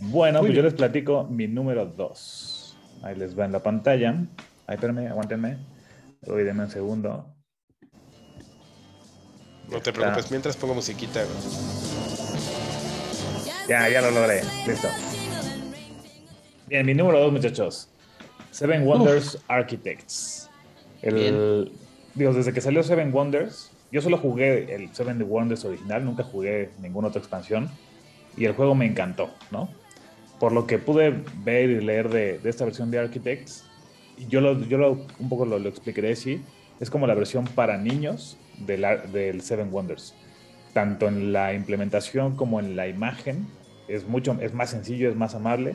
[0.00, 2.76] Bueno, Muy pues yo les platico mi número 2.
[3.02, 4.14] Ahí les va en la pantalla.
[4.66, 5.58] Ay, espérenme, aguántenme.
[6.22, 7.34] Uy, denme un segundo.
[9.68, 11.22] No te preocupes, mientras pongo musiquita.
[11.22, 11.89] güey.
[13.70, 14.42] Ya, ya lo logré.
[14.66, 14.88] Listo.
[16.66, 17.88] Bien, mi número 2, muchachos.
[18.50, 20.50] Seven Wonders Architects.
[21.02, 21.70] El,
[22.16, 26.70] digo, desde que salió Seven Wonders, yo solo jugué el Seven Wonders original, nunca jugué
[26.80, 27.70] ninguna otra expansión.
[28.36, 29.68] Y el juego me encantó, ¿no?
[30.40, 33.66] Por lo que pude ver y leer de, de esta versión de Architects,
[34.18, 36.42] y yo, lo, yo lo- un poco lo, lo explicaré así,
[36.80, 40.12] es como la versión para niños del, del Seven Wonders.
[40.72, 43.46] Tanto en la implementación como en la imagen,
[43.90, 45.74] es, mucho, es más sencillo, es más amable.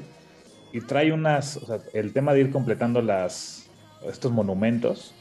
[0.71, 1.59] Y trae unas,
[1.93, 3.01] el tema de ir completando
[4.09, 5.13] estos monumentos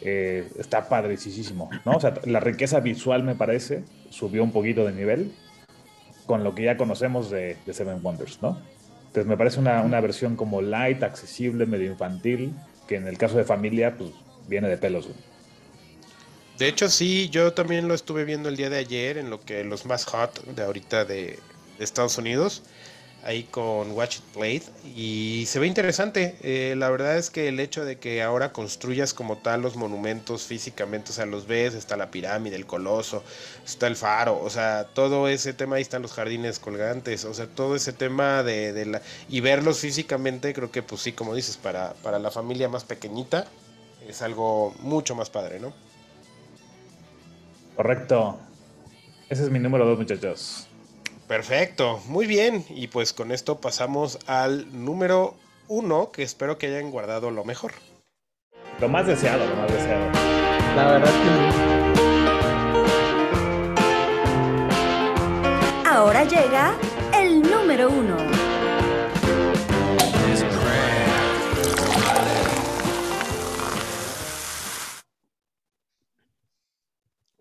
[0.00, 1.92] eh, está padricísimo, ¿no?
[1.92, 5.32] O sea, la riqueza visual me parece subió un poquito de nivel
[6.26, 8.60] con lo que ya conocemos de, de Seven Wonders, ¿no?
[9.06, 12.54] Entonces me parece una, una versión como light, accesible, medio infantil,
[12.86, 14.10] que en el caso de familia, pues
[14.46, 15.08] viene de pelos.
[16.58, 19.64] De hecho, sí, yo también lo estuve viendo el día de ayer en lo que
[19.64, 21.38] los más hot de ahorita de,
[21.78, 22.62] de Estados Unidos,
[23.24, 24.62] ahí con Watch It Played,
[24.94, 26.36] y se ve interesante.
[26.42, 30.44] Eh, la verdad es que el hecho de que ahora construyas como tal los monumentos
[30.44, 33.24] físicamente, o sea, los ves, está la pirámide, el coloso,
[33.66, 37.46] está el faro, o sea, todo ese tema, ahí están los jardines colgantes, o sea,
[37.46, 39.02] todo ese tema de, de la...
[39.28, 43.46] y verlos físicamente, creo que pues sí, como dices, para, para la familia más pequeñita,
[44.08, 45.72] es algo mucho más padre, ¿no?
[47.76, 48.38] Correcto.
[49.28, 50.67] Ese es mi número dos, muchachos.
[51.28, 52.64] Perfecto, muy bien.
[52.70, 55.34] Y pues con esto pasamos al número
[55.68, 57.74] uno, que espero que hayan guardado lo mejor.
[58.80, 60.10] Lo más deseado, lo más deseado.
[60.74, 61.12] La verdad
[65.82, 66.74] que Ahora llega
[67.14, 68.16] el número uno.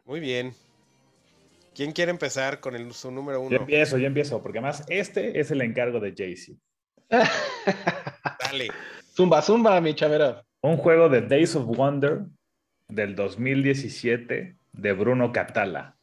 [0.03, 0.66] Muy bien.
[1.77, 3.57] ¿Quién quiere empezar con el, su número Yo uno?
[3.57, 6.57] empiezo, yo empiezo, porque además este es el encargo de Jaycee.
[8.41, 8.71] Dale.
[9.15, 10.43] Zumba, zumba, mi chavero.
[10.61, 12.21] Un juego de Days of Wonder
[12.87, 15.95] del 2017 de Bruno Catala.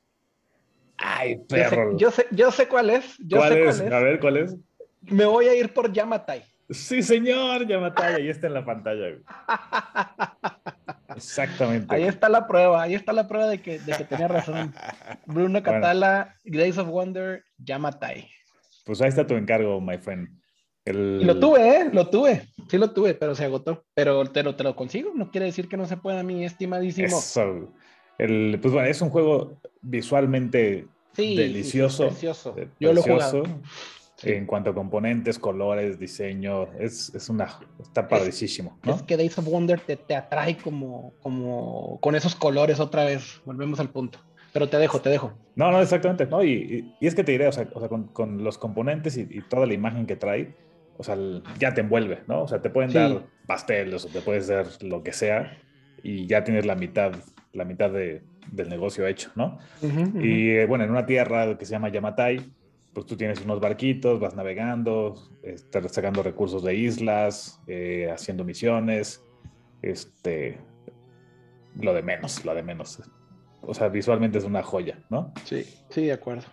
[0.96, 1.98] Ay, Yo sé, perro.
[1.98, 3.16] yo sé, yo sé cuál es.
[3.18, 3.80] Yo ¿Cuál sé es?
[3.80, 4.56] cuál A ver, ¿cuál es?
[5.02, 6.44] Me voy a ir por Yamatai.
[6.70, 9.16] Sí, señor, Yamataya, ahí está en la pantalla.
[11.16, 11.94] Exactamente.
[11.94, 14.72] Ahí está la prueba, ahí está la prueba de que, de que tenía razón.
[15.26, 18.28] Bruno Catala, Days of Wonder, Yamatai.
[18.84, 20.28] Pues ahí está tu encargo, my friend.
[20.84, 21.90] El- Y lo tuve, ¿eh?
[21.92, 22.46] Lo tuve.
[22.68, 23.84] Sí lo tuve, pero se agotó.
[23.94, 25.12] Pero te lo, te lo consigo.
[25.14, 27.06] No quiere decir que no se pueda, mi estimadísimo.
[27.08, 27.72] Eso.
[28.18, 32.04] El, pues bueno, es un juego visualmente Sí, delicioso.
[32.04, 32.54] sí, precioso.
[32.58, 33.42] eh, Yo lo he jugado.
[34.24, 34.32] Sí.
[34.32, 37.46] En cuanto a componentes, colores, diseño, es, es una.
[37.80, 38.94] Está padricísimo, ¿no?
[38.96, 43.40] Es que Days of Wonder te, te atrae como, como con esos colores otra vez.
[43.44, 44.18] Volvemos al punto.
[44.52, 45.32] Pero te dejo, te dejo.
[45.56, 46.26] No, no, exactamente.
[46.26, 48.56] No, y, y- y es que te diré, o sea, o sea, con, con los
[48.58, 50.54] componentes y, y toda la imagen que trae,
[50.96, 52.42] o sea, el- ya te envuelve, ¿no?
[52.42, 52.98] O sea, te pueden Sí.
[52.98, 55.58] dar pasteles o te puedes dar lo que sea
[56.04, 57.12] y ya tienes la mitad,
[57.52, 58.22] la mitad de-
[58.52, 59.58] del negocio hecho, ¿no?
[59.82, 60.20] Ujú, ujú.
[60.20, 62.38] Y eh, bueno, en una tierra que se llama Yamatai,
[62.94, 69.22] pues tú tienes unos barquitos, vas navegando, estás sacando recursos de islas, eh, haciendo misiones,
[69.82, 70.58] este,
[71.80, 73.02] lo de menos, lo de menos.
[73.62, 75.32] O sea, visualmente es una joya, ¿no?
[75.44, 76.44] Sí, sí, de acuerdo.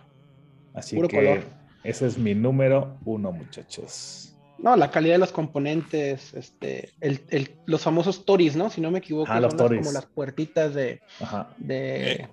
[0.74, 1.40] Así Puro que color.
[1.84, 4.34] ese es mi número uno, muchachos.
[4.58, 8.70] No, la calidad de los componentes, este, el, el- los famosos toris, ¿no?
[8.70, 9.80] Si no me equivoco, Ah, los son las- toris.
[9.80, 11.50] como las puertitas de, Ajá.
[11.58, 12.28] de...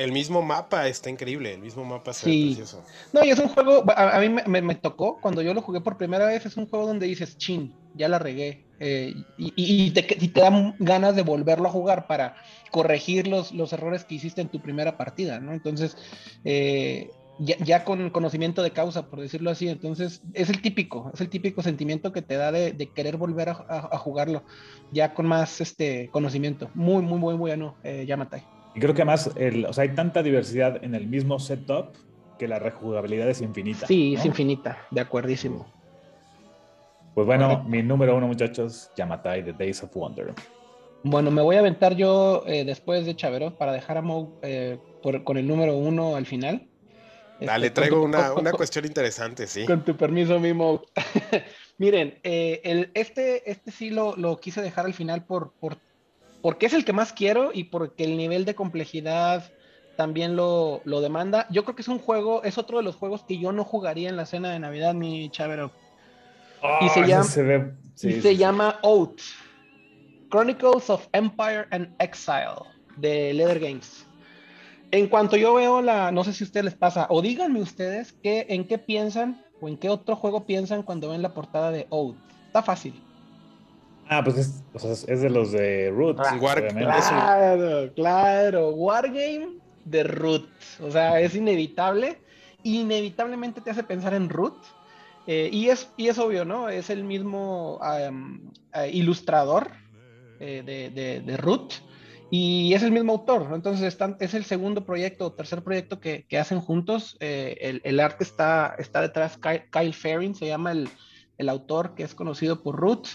[0.00, 2.42] El mismo mapa está increíble, el mismo mapa se Sí.
[2.46, 2.82] precioso.
[3.12, 5.60] No, y es un juego, a, a mí me, me- me tocó, cuando yo lo
[5.60, 8.66] jugué por primera vez, es un juego donde dices, chin, ya la regué.
[8.82, 12.34] eh, y, y- y te, y te dan ganas de volverlo a jugar para
[12.70, 15.52] corregir los, los errores que hiciste en tu primera partida, ¿no?
[15.52, 15.94] Entonces,
[16.44, 21.20] eh, ya, ya con conocimiento de causa, por decirlo así, entonces es el típico, es
[21.20, 24.44] el típico sentimiento que te da de, de querer volver a, a- a jugarlo,
[24.90, 26.70] ya con más este conocimiento.
[26.72, 28.44] Muy, muy, muy bueno, eh, Yamatai.
[28.74, 31.96] Y creo que además, el, o sea, hay tanta diversidad en el mismo setup
[32.38, 33.86] que la rejugabilidad es infinita.
[33.86, 34.20] Sí, ¿no?
[34.20, 35.66] es infinita, de acuerdísimo.
[37.14, 37.68] Pues bueno, Correcto.
[37.68, 40.32] mi número uno, muchachos, Yamatai, The Days of Wonder.
[41.02, 44.78] Bueno, me voy a aventar yo eh, después de Chavero para dejar a Mo eh,
[45.02, 46.68] por- con el número uno al final.
[47.40, 49.66] Dale, Este, traigo tu- una, con- una cuestión interesante, sí.
[49.66, 50.82] Con tu permiso, mi Mo.
[51.78, 55.78] Miren, eh, el, este, este sí lo, lo quise dejar al final por, por,
[56.42, 59.50] porque es el que más quiero y porque el nivel de complejidad
[59.96, 61.46] también lo, lo demanda.
[61.50, 64.08] Yo creo que es un juego, es otro de los juegos que yo no jugaría
[64.08, 65.72] en la cena de Navidad, mi Chavero.
[66.80, 68.36] Y se Ah, llama- se ve- sí, y sí, se sí.
[68.36, 69.20] llama Oath.
[70.30, 72.62] Chronicles of Empire and Exile
[72.96, 74.06] de Leather Games.
[74.92, 78.12] En cuanto yo veo la, no sé si a ustedes les pasa, o díganme ustedes
[78.22, 81.86] qué, en qué piensan o en qué otro juego piensan cuando ven la portada de
[81.90, 82.16] Oath.
[82.46, 83.00] Está fácil.
[84.12, 86.20] Ah, pues es, o sea, es de los de Roots.
[86.24, 88.70] Ah, War- Claro, claro.
[88.70, 90.48] Wargame de Root.
[90.82, 92.18] O sea, es inevitable.
[92.64, 94.56] Inevitablemente te hace pensar en Root.
[95.26, 96.68] Eh, y, es, y es obvio, ¿no?
[96.68, 99.70] Es el mismo am, eh, ilustrador
[100.40, 101.74] eh, de, de, de Root.
[102.32, 103.48] Y es el mismo autor.
[103.48, 103.54] ¿no?
[103.54, 107.16] Entonces están, es el segundo proyecto o tercer proyecto que, que hacen juntos.
[107.20, 109.36] Eh, el, el arte está, está detrás.
[109.38, 110.88] Kyle, Kyle Ferrin se llama el,
[111.38, 113.06] el autor que es conocido por Root.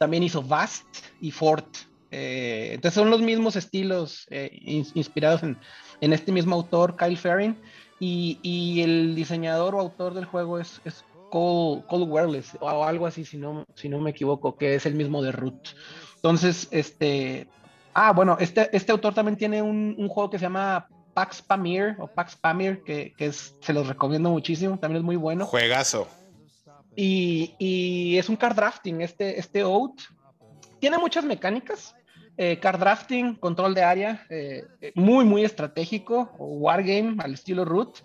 [0.00, 0.86] También hizo Vast
[1.20, 1.66] y Fort.
[2.10, 5.58] Eh, entonces son los mismos estilos eh, ins- inspirados en,
[6.00, 7.60] este mismo autor, Kyle Ferrin.
[8.00, 13.36] Y, el diseñador o autor del juego es, es Cole, Wireless o algo así, si
[13.36, 15.68] no, si no me equivoco, que es el mismo de Root.
[16.14, 17.46] Entonces, este.
[17.92, 22.06] Ah, bueno, este, este autor también tiene un, juego que se llama Pax Pamir o
[22.06, 23.12] Pax Pamir, que,
[23.60, 25.44] se los recomiendo muchísimo, también es muy bueno.
[25.44, 26.08] Juegazo.
[27.02, 30.00] Y, y es un card drafting, este, este Oath.
[30.80, 31.94] Tiene muchas mecánicas.
[32.36, 36.30] eh, card drafting, control de área, eh, muy, muy estratégico.
[36.38, 37.98] Wargame al estilo Root.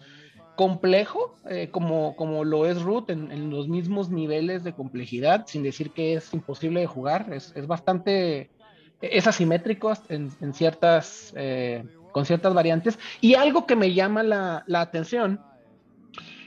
[0.56, 5.64] Complejo, eh, como, como lo es Root, en, en los mismos niveles de complejidad, sin
[5.64, 7.34] decir que es imposible de jugar.
[7.34, 8.50] Es, es bastante.
[9.02, 11.34] Es asimétrico en, en ciertas.
[11.36, 11.84] eh,
[12.14, 12.98] con ciertas variantes.
[13.20, 15.42] Y algo que me llama la, la atención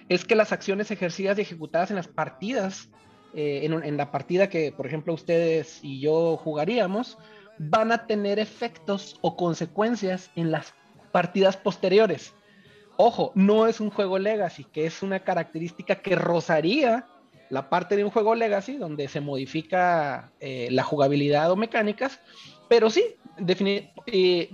[0.08, 2.88] es que las acciones ejercidas y ejecutadas en las partidas,
[3.34, 7.18] eh, en, la partida que, por ejemplo, ustedes y yo jugaríamos,
[7.58, 10.74] van a tener efectos o consecuencias en las
[11.12, 12.34] partidas posteriores.
[12.96, 17.06] Ojo, no es un juego legacy, que es una característica que rozaría
[17.50, 22.20] la parte de un juego legacy donde se modifica eh, la jugabilidad o mecánicas,
[22.68, 23.16] pero sí,
[24.06, 24.50] eh,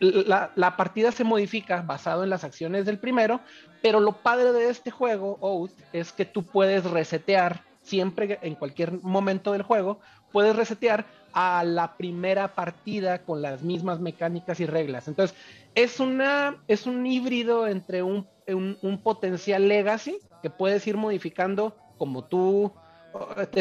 [0.00, 3.40] la, la partida se modifica basado en las acciones del primero,
[3.82, 9.00] pero lo padre de este juego, Oath, es que tú puedes resetear siempre, en cualquier
[9.02, 10.00] momento del juego,
[10.32, 15.06] puedes resetear a la primera partida con las mismas mecánicas y reglas.
[15.06, 15.36] Entonces,
[15.74, 21.76] es, una, es un híbrido entre un, un, un potencial legacy que puedes ir modificando
[21.96, 22.72] como tú,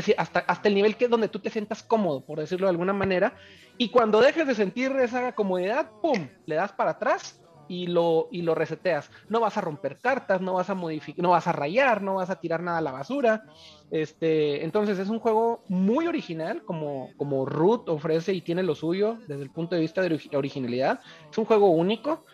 [0.02, 2.94] si- hasta, hasta el nivel que donde tú te sientas cómodo, por decirlo de alguna
[2.94, 3.36] manera.
[3.78, 6.30] Y cuando dejes de sentir esa comodidad, ¡pum!
[6.46, 9.10] Le das para atrás y lo, y lo reseteas.
[9.28, 12.30] No vas a romper cartas, no vas a modificar, no vas a rayar, no vas
[12.30, 13.44] a tirar nada a la basura.
[13.90, 19.20] Este, entonces es un juego muy original, como, como Root ofrece y tiene lo suyo
[19.28, 21.00] desde el punto de vista de ori- originalidad.
[21.32, 22.26] Es un juego único.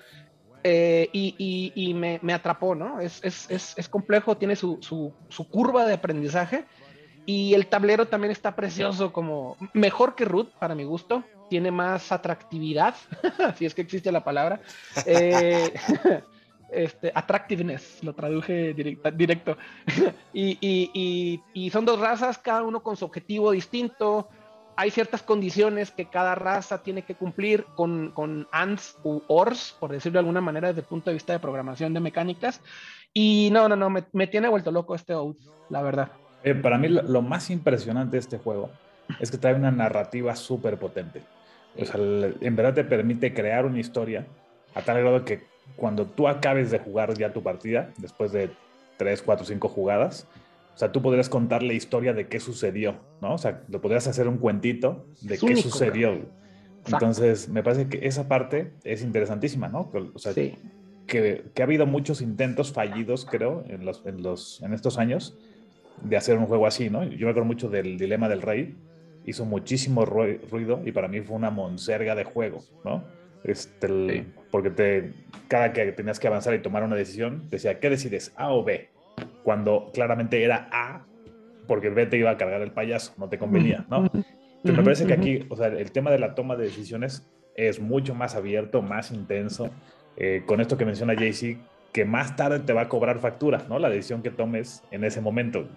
[0.64, 3.00] eh, y y- y me, me atrapó, ¿no?
[3.00, 6.68] Es, es, es, es complejo, tiene su, su, su curva de aprendizaje
[7.26, 11.24] y el tablero también está precioso, como mejor que Root para mi gusto.
[11.50, 12.96] Tiene más atractividad,
[13.58, 14.62] si es que existe la palabra.
[15.06, 15.74] Eh,
[16.72, 19.58] este, attractiveness, lo traduje directa- directo.
[20.34, 24.30] y, y- y- son dos razas, cada uno con su objetivo distinto.
[24.78, 29.92] Hay ciertas condiciones que cada raza tiene que cumplir con, con ANDs u ORs, por
[29.92, 32.62] decirlo de alguna manera, desde el punto de vista de programación de mecánicas.
[33.14, 35.36] Y no, no, no, me, me tiene vuelto loco este Oath,
[35.70, 36.14] la verdad.
[36.44, 38.70] Eh, para mí lo, más impresionante de este juego
[39.20, 41.22] es que trae una narrativa súper potente.
[41.78, 44.26] O sea, en verdad te permite crear una historia
[44.74, 45.44] a tal grado que
[45.76, 48.50] cuando tú acabes de jugar ya tu partida, después de
[48.98, 50.28] 3, 4, 5 jugadas,
[50.74, 53.34] o sea, tú podrías contar la historia de qué sucedió, ¿no?
[53.34, 56.20] O sea, lo podrías hacer un cuentito de Es qué único, sucedió.
[56.88, 59.92] Entonces, me parece que esa parte es interesantísima, ¿no?
[60.14, 60.58] O sea, Sí.
[61.08, 65.38] que, que ha habido muchos intentos fallidos, creo, en, los, en, los, en estos años
[66.02, 67.04] de hacer un juego así, ¿no?
[67.04, 68.76] Yo me acuerdo mucho del Dilema del Rey,
[69.26, 73.04] hizo muchísimo rui- ruido y para mí fue una monserga de juego, ¿no?
[73.44, 74.34] Este, el- Sí.
[74.52, 75.14] Porque te,
[75.48, 78.34] cada que tenías que avanzar y tomar una decisión, decía, ¿qué decides?
[78.36, 78.90] ¿A o B?
[79.44, 81.06] Cuando claramente era A,
[81.68, 84.10] porque B te iba a cargar el payaso, no te convenía, ¿no?
[84.14, 87.26] Entonces, me parece que aquí, o sea, el tema de la toma de decisiones
[87.56, 89.70] es mucho más abierto, más intenso,
[90.18, 91.58] eh, con esto que menciona JC,
[91.92, 93.80] que más tarde te va a cobrar factura, ¿no?
[93.80, 95.68] La decisión que tomes en ese momento.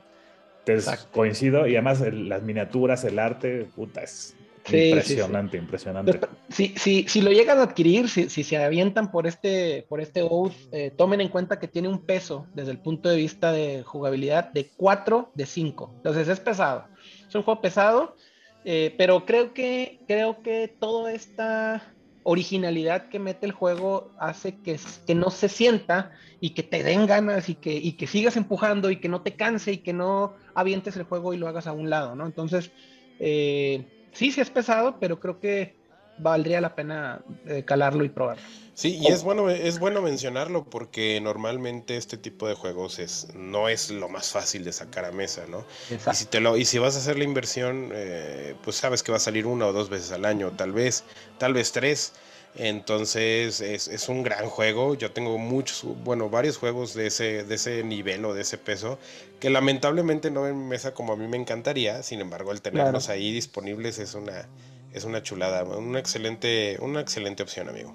[0.60, 1.10] Entonces, Exacto.
[1.12, 4.36] coincido, y además el- las miniaturas, el arte, puta, es
[4.66, 6.20] Sí, sí, impresionante, impresionante.
[6.48, 10.22] Si, si, si lo llegan a adquirir, si, si se avientan por este, por este
[10.22, 13.82] Oath, eh, tomen en cuenta que tiene un peso desde el punto de vista de
[13.82, 15.92] jugabilidad de 4 de 5.
[15.96, 16.86] Entonces es pesado.
[17.28, 18.16] Es un juego pesado,
[18.64, 21.93] eh, pero creo que, creo que toda esta
[22.24, 27.06] originalidad que mete el juego hace que, que no se sienta y que te den
[27.06, 30.34] ganas y que, y que sigas empujando y que no te canse y que no
[30.54, 32.26] avientes el juego y lo hagas a un lado, ¿no?
[32.26, 32.72] Entonces,
[33.18, 35.76] eh, sí, sí es pesado, pero creo que
[36.18, 38.42] valdría la pena eh, calarlo y probarlo.
[38.74, 43.68] Sí, y es bueno, es bueno mencionarlo porque normalmente este tipo de juegos es, no
[43.68, 45.64] es lo más fácil de sacar a mesa, ¿no?
[45.90, 49.12] Y si, te lo, y si vas a hacer la inversión, eh, pues sabes que
[49.12, 51.04] va a salir una o dos veces al año, tal vez,
[51.38, 52.14] tal vez tres.
[52.56, 54.94] Entonces es, es un gran juego.
[54.94, 58.98] Yo tengo muchos, bueno, varios juegos de ese, de ese nivel o de ese peso
[59.40, 62.02] que lamentablemente no en mesa como a mí me encantaría.
[62.02, 64.48] Sin embargo, el tenerlos ahí disponibles es una,
[64.94, 67.94] es una chulada, una excelente, una excelente opción, amigo.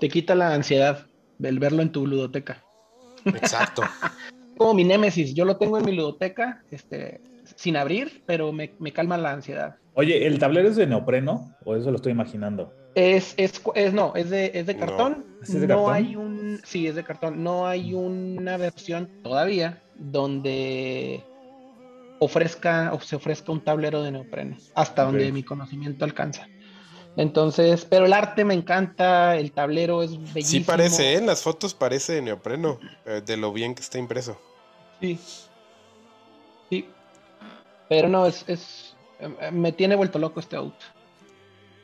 [0.00, 1.06] Te quita la ansiedad
[1.38, 2.62] del verlo en tu ludoteca.
[3.24, 3.82] Exacto.
[4.56, 7.20] Como mi Némesis, yo lo tengo en mi ludoteca, este,
[7.56, 9.74] sin abrir, pero me, me calma la ansiedad.
[9.92, 12.72] Oye, ¿el tablero es de neopreno o eso lo estoy imaginando?
[12.94, 14.80] Es, es, es- no, es de, es de No.
[14.86, 15.26] cartón.
[15.42, 15.94] ¿Es de no cartón?
[15.94, 17.42] hay un, sí, es de cartón.
[17.42, 21.22] No hay una versión todavía donde
[22.18, 26.48] ofrezca o se ofrezca un tablero de neopreno, hasta donde mi conocimiento alcanza.
[27.16, 30.44] Entonces, pero el arte me encanta, el tablero es bellísimo.
[30.44, 31.18] Sí parece, ¿eh?
[31.18, 34.38] en las fotos parece de neopreno, eh, de lo bien que está impreso.
[35.00, 35.18] Sí.
[36.68, 36.88] Sí.
[37.88, 38.96] Pero no, es, es
[39.52, 40.84] me tiene vuelto loco este auto.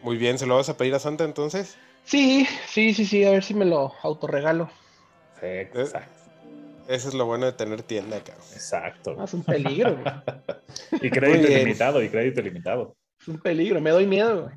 [0.02, 1.78] Muy bien, ¿se lo vas a pedir a Santa entonces?
[2.04, 4.68] Sí, sí, sí, sí, a ver si me lo autorregalo.
[5.40, 6.21] Exacto.
[6.88, 8.44] Eso es lo bueno de tener tienda, cabrón.
[8.52, 9.16] Exacto.
[9.18, 10.14] Ah, es un peligro, güey.
[11.02, 12.96] Y crédito ilimitado, y crédito ilimitado.
[13.20, 14.54] Es un peligro, me doy miedo, güey.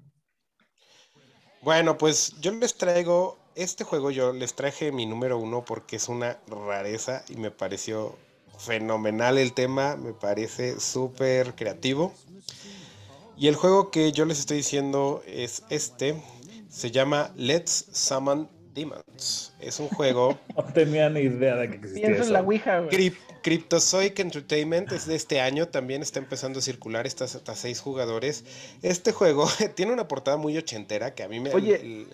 [1.61, 6.09] Bueno, pues yo les traigo, este juego yo les traje mi número uno porque es
[6.09, 8.15] una rareza y me pareció
[8.59, 12.13] fenomenal el tema, me parece súper creativo.
[13.37, 16.21] Y el juego que yo les estoy diciendo es este,
[16.69, 19.53] se llama Let's Summon Demons.
[19.59, 22.29] Es un juego No tenía ni idea de que existía Pienso eso.
[22.29, 22.91] en la Ouija, güey.
[22.91, 27.79] Cryp- Cryptozoic Entertainment es de este año, también está empezando a circular, está hasta seis
[27.79, 28.43] jugadores.
[28.81, 31.53] Este juego tiene una portada muy ochentera que a mí me...
[31.53, 32.07] Oye,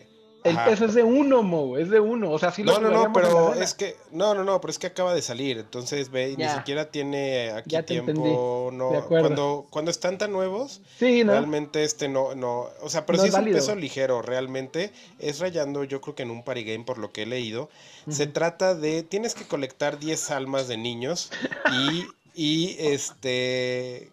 [0.44, 0.66] el- Ajá.
[0.70, 2.32] peso es de uno, Mo, es de uno.
[2.32, 4.80] O sea, sí lo No, no, no, pero es que, no, no, no, pero es
[4.80, 8.98] que acaba de salir, entonces ve, ni siquiera tiene aquí Ya tiempo, entendí, no, de
[8.98, 9.28] acuerdo.
[9.28, 11.34] cuando, cuando están tan nuevos, Sí, ¿no?
[11.34, 14.92] realmente este no, no, o sea, pero No sí es es un peso ligero, realmente,
[15.20, 17.70] es rayando, yo creo que en un parigame por lo que he leído,
[18.10, 21.32] se trata de, tienes que colectar 10 almas de niños
[21.72, 24.10] y, y este,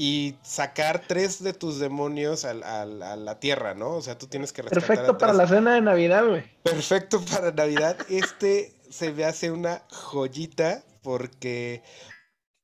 [0.00, 3.96] y sacar tres de tus demonios al- al- a la tierra, ¿no?
[3.96, 6.44] O sea, tú tienes que rescatar a Perfecto para la cena de Navidad, güey.
[6.62, 7.96] Perfecto para Navidad.
[8.08, 11.82] Este se me hace una joyita porque,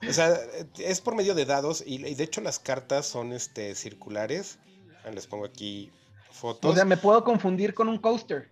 [0.08, 0.38] o sea,
[0.78, 4.58] es por medio de dados y, y de hecho las cartas son este circulares.
[5.12, 5.90] Les pongo aquí
[6.30, 6.70] fotos.
[6.70, 8.48] O sea, me puedo confundir con un coaster.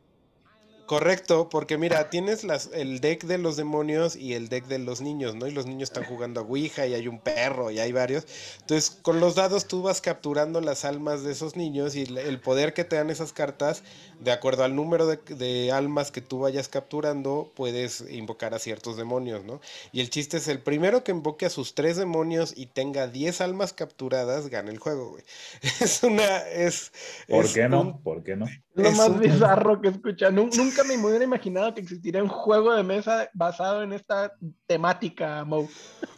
[0.93, 5.01] Correcto, porque mira, tienes las, el deck de los demonios y el deck de los
[5.01, 5.47] niños, ¿no?
[5.47, 8.26] Y los niños están jugando a Ouija y hay un perro y hay varios.
[8.61, 12.74] Entonces, con los dados tú vas capturando las almas de esos niños y el- poder
[12.74, 13.84] que te dan esas cartas,
[14.20, 18.99] de acuerdo al número de, de almas que tú vayas capturando, puedes invocar a ciertos
[18.99, 19.62] demonios, ¿no?
[19.93, 23.40] Y el chiste es el primero que invoque a sus tres demonios y tenga 10
[23.40, 25.24] almas capturadas, gana el juego, güey.
[25.80, 26.36] Es una...
[26.51, 26.93] Es,
[27.28, 27.80] ¿Por es qué no?
[27.80, 28.45] un- ¿Por qué no?
[28.74, 30.30] Lo más un- bizarro que escucha.
[30.30, 34.33] Nu- Nunca nunca me hubiera imaginado que existiría un juego de mesa basado en esta
[34.66, 35.68] temática, Mo.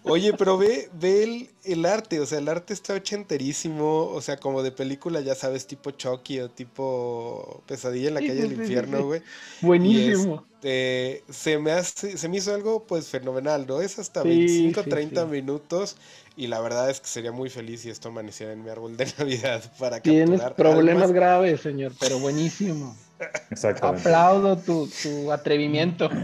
[0.03, 4.37] Oye, pero ve, ve el, el arte, o sea, el arte está ochenterísimo, o sea,
[4.39, 8.55] como de película, ya sabes, tipo Chucky o tipo Pesadilla en la calle sí, del
[8.57, 9.05] sí, infierno, sí.
[9.05, 9.23] güey.
[9.61, 10.47] Buenísimo.
[10.65, 13.81] Este, se me hace, se me hizo algo pues fenomenal, ¿no?
[13.83, 15.31] Es hasta Sí, 25, sí, 30 sí.
[15.31, 15.97] minutos
[16.37, 19.07] y la verdad es que sería muy feliz si esto amaneciera en mi árbol de
[19.19, 21.13] Navidad para Tienes capturar problemas almas.
[21.13, 22.97] graves, señor, pero buenísimo.
[23.51, 24.09] Exactamente.
[24.09, 26.09] Aplaudo tu, tu atrevimiento.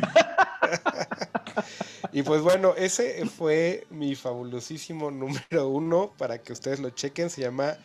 [2.13, 7.31] Y pues bueno, ese fue mi fabulosísimo número uno para que ustedes lo chequen.
[7.31, 7.77] Se llama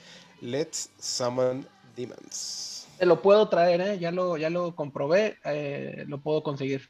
[0.42, 2.88] Let's Summon Demons.
[2.98, 4.00] Te lo puedo traer, ¿eh?
[4.00, 6.90] Ya lo, ya lo comprobé, eh, lo puedo conseguir.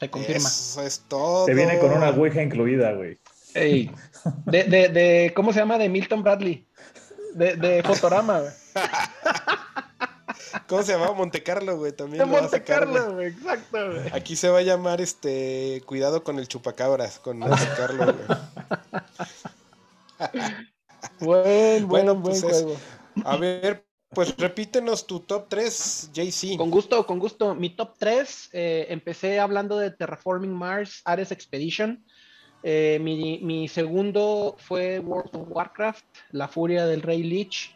[0.00, 0.48] Se confirma.
[0.48, 1.44] Eso es todo.
[1.44, 3.18] Te viene con una ouija incluida, güey.
[3.54, 3.90] Ey,
[4.46, 5.78] De, de, de- ¿cómo se llama?
[5.78, 6.66] De Milton Bradley.
[7.34, 8.52] De, de Fotorama, güey.
[10.68, 11.14] ¿Cómo se llamaba?
[11.14, 11.92] Monte Carlo, güey.
[11.92, 12.62] También De Monte.
[12.62, 13.28] Carlo, güey.
[13.28, 14.08] Exacto, güey.
[14.12, 18.38] Aquí se va a llamar este Cuidado con el chupacabras, con Monte Carlo, güey.
[21.20, 22.76] Buen, buen, Bueno, buen pues es- juego.
[23.24, 26.56] A ver, pues repítenos tu top 3, JC.
[26.56, 27.54] Con gusto, con gusto.
[27.54, 32.04] Mi top 3, empecé hablando de Terraforming Mars, Ares Expedition.
[32.62, 37.74] Eh, mi, mi segundo fue World of Warcraft, La Furia del Rey Lich.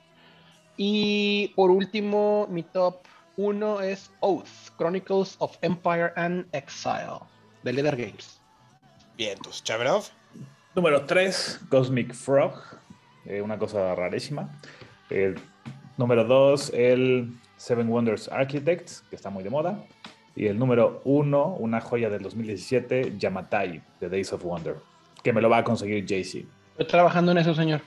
[0.77, 2.99] Y por último, mi top
[3.37, 7.21] 1 es Oath, Chronicles of Empire and Exile,
[7.63, 8.41] de Leather Games.
[9.17, 10.05] Bien, tus Chaverov.
[10.75, 12.53] Número 3, Cosmic Frog.
[13.25, 14.61] eh, una cosa rarísima.
[15.11, 15.37] El
[15.97, 19.85] número 2, el Seven Wonders Architects, que está muy de moda.
[20.37, 24.77] Y el número 1, una joya del 2017, Yamatai, de Days of Wonder,
[25.23, 26.45] que me lo va a conseguir JC.
[26.73, 27.81] Estoy trabajando en eso, señor.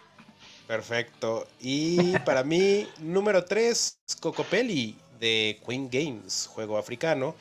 [0.67, 1.47] Perfecto.
[1.59, 7.35] Y para mí, número 3, Cocopelli de Queen Games, juego africano.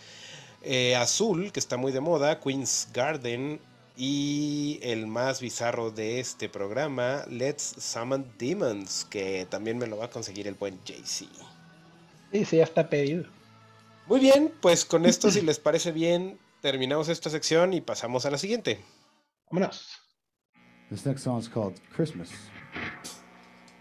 [0.62, 3.60] Eh, azul, que está muy de moda, Queen's Garden.
[3.96, 10.04] Y el más bizarro de este programa, Let's Summon Demons, que también me lo va
[10.04, 11.26] a conseguir el buen JC.
[12.30, 13.24] Sí, sí, ya está pedido.
[14.08, 18.30] Muy bien, pues con esto, si les parece bien, terminamos esta sección y pasamos a
[18.30, 18.80] la siguiente.
[19.50, 19.98] Vámonos.
[20.88, 22.30] This next song is called Christmas.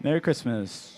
[0.00, 0.94] Merry Christmas.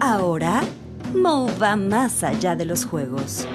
[0.00, 0.62] Ahora,
[1.12, 3.46] Mo va más allá de los juegos.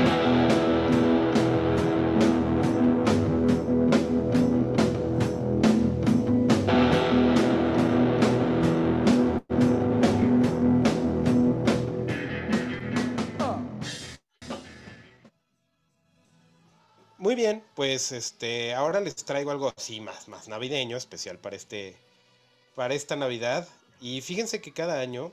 [17.34, 21.95] Muy bien, pues este, ahora les traigo algo así más, más navideño, especial para este,
[22.75, 23.67] para esta Navidad.
[23.99, 25.31] Y fíjense que cada año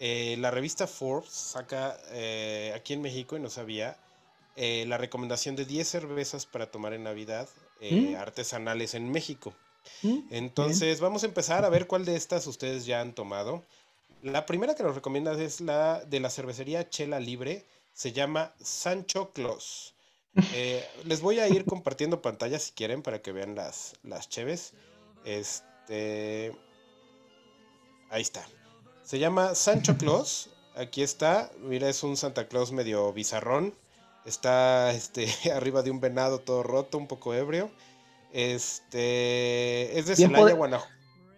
[0.00, 3.96] eh, la revista Forbes saca eh, aquí en México, y no sabía,
[4.56, 7.48] eh, la recomendación de 10 cervezas para tomar en Navidad
[7.80, 8.16] eh, Mm.
[8.16, 9.54] artesanales en México.
[10.02, 13.62] Mm, Entonces vamos a empezar a ver cuál de estas ustedes ya han tomado.
[14.22, 17.64] La primera que nos recomienda es la de la cervecería Chela Libre.
[17.94, 19.94] Se llama Sancho Claus.
[20.54, 24.74] Eh, les voy a ir compartiendo pantalla si quieren para que vean las, las cheves.
[25.24, 26.56] Este.
[28.10, 28.46] Ahí está.
[29.02, 30.50] Se llama Sancho Claus.
[30.76, 31.50] Aquí está.
[31.60, 33.74] Mira, es un Santa Claus medio bizarrón.
[34.24, 37.70] Está este, arriba de un venado todo roto, un poco ebrio.
[38.32, 39.98] Este.
[39.98, 40.92] Es de Celaya, Guanajuato.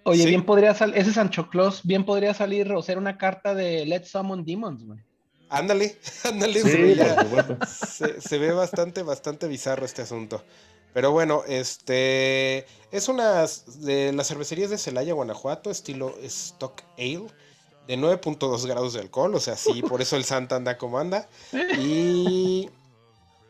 [0.04, 0.28] Oye, Sí.
[0.28, 4.10] bien podría salir, ese Sancho Claus, bien podría salir o ser una carta de Let's
[4.10, 4.98] Summon Demons, güey.
[5.50, 6.62] Ándale, ándale.
[6.62, 10.42] se Sí, veía- se, se ve bastante, bastante bizarro este asunto.
[10.92, 13.46] Pero bueno, este es una
[13.76, 17.26] de las cervecerías de Celaya, Guanajuato, estilo Stock Ale,
[17.86, 21.28] de 9.2 grados de alcohol, o sea, sí, por eso el Santa anda como anda.
[21.78, 22.70] Y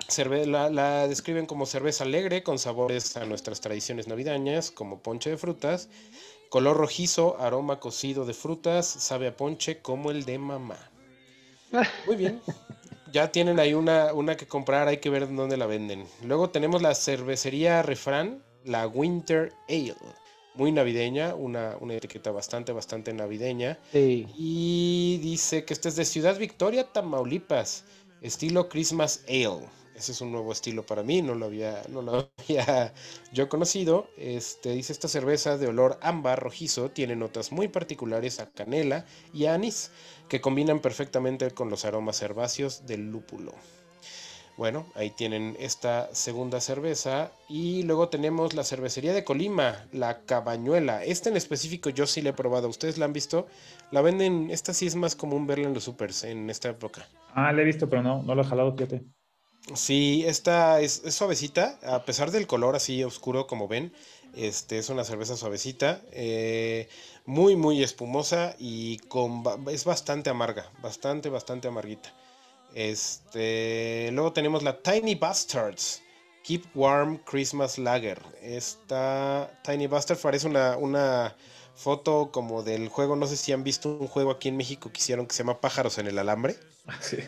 [0.09, 5.31] cerve- la, la describen como cerveza alegre, con sabores a nuestras tradiciones navideñas, como ponche
[5.31, 5.89] de frutas,
[6.51, 10.90] color rojizo, aroma cocido de frutas, sabe a ponche como el de mamá.
[12.07, 12.41] Muy bien.
[13.13, 16.07] Ya tienen ahí una, una que comprar, hay que ver dónde la venden.
[16.25, 19.97] Luego tenemos la cervecería Refrán, la Winter Ale.
[20.55, 23.79] Muy navideña, una, una etiqueta bastante, bastante navideña.
[23.93, 24.27] Sí.
[24.37, 27.85] Y dice que este es de Ciudad Victoria, Tamaulipas.
[28.21, 29.67] Estilo Christmas Ale.
[30.01, 32.95] Ese es un nuevo estilo para mí, no lo había, no lo había
[33.35, 34.09] yo conocido.
[34.17, 39.45] Este, dice esta cerveza de olor ámbar rojizo tiene notas muy particulares a canela y
[39.45, 39.91] a anís
[40.31, 43.53] que combinan perfectamente con los aromas herbáceos del lúpulo.
[44.57, 47.33] Bueno, ahí tienen esta segunda cerveza.
[47.47, 51.05] Y luego tenemos la cervecería de Colima, la Cabañuela.
[51.05, 52.69] Esta en específico yo sí la he probado.
[52.69, 53.47] ¿Ustedes la han visto?
[53.91, 57.07] La venden, esta sí es más común verla en los supers en esta época.
[57.35, 59.05] Ah, la he visto, pero no, no lo he jalado, fíjate.
[59.75, 63.93] Sí, esta es, suavecita, a pesar del color así oscuro como ven.
[64.35, 66.89] Este es una cerveza suavecita, eh,
[67.27, 72.13] muy muy espumosa y con es bastante amarga, bastante bastante amarguita.
[72.75, 76.03] Este, luego tenemos la Tiny Bastards
[76.45, 78.23] Keep Warm Christmas Lager.
[78.41, 81.37] Esta Tiny Bastards parece una, una
[81.75, 85.01] foto como del juego, no sé si han visto un juego aquí en México que
[85.01, 86.57] hicieron que se llama Pájaros en el Alambre.
[87.01, 87.19] Sí.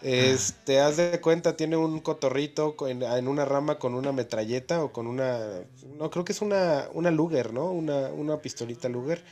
[0.00, 4.82] Este, haz de cuenta, tiene un cotorrito co- en, en una rama con una metralleta
[4.84, 5.64] o con una.
[5.98, 7.70] No, creo que es una, una Luger, ¿no?
[7.72, 9.24] Una, una pistolita Luger.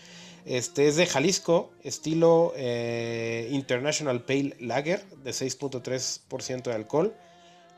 [0.45, 7.15] Este es de Jalisco, estilo eh, International Pale Lager, de 6.3% de alcohol.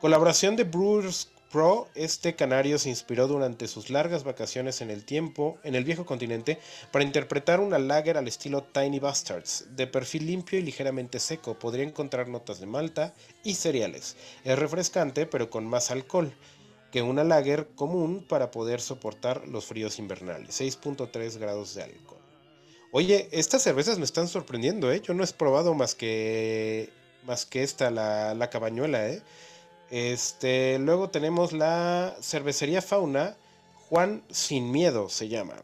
[0.00, 5.58] Colaboración de Brewers Pro, este canario se inspiró durante sus largas vacaciones en el tiempo,
[5.64, 6.58] en el viejo continente,
[6.92, 11.58] para interpretar una lager al estilo Tiny Bastards, de perfil limpio y ligeramente seco.
[11.58, 13.14] Podría encontrar notas de malta
[13.44, 14.16] y cereales.
[14.44, 16.34] Es refrescante, pero con más alcohol
[16.92, 20.60] que una lager común para poder soportar los fríos invernales.
[20.60, 22.18] 6.3 grados de alcohol.
[22.92, 25.00] Oye, estas cervezas me están sorprendiendo, ¿eh?
[25.00, 26.90] Yo no he probado más que
[27.24, 29.22] más que esta, la, la cabañuela, ¿eh?
[29.90, 33.36] Este, luego tenemos la cervecería Fauna,
[33.88, 35.54] Juan Sin Miedo se llama.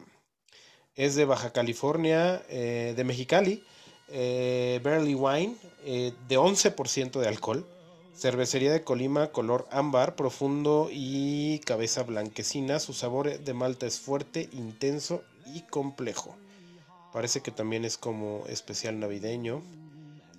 [0.95, 3.63] Es de Baja California, eh, de Mexicali,
[4.09, 7.67] eh, Barley Wine, eh, de 11% de alcohol.
[8.15, 12.79] Cervecería de Colima, color ámbar, profundo y cabeza blanquecina.
[12.79, 15.21] Su sabor de malta es fuerte, intenso
[15.53, 16.35] y complejo.
[17.13, 19.61] Parece que también es como especial navideño.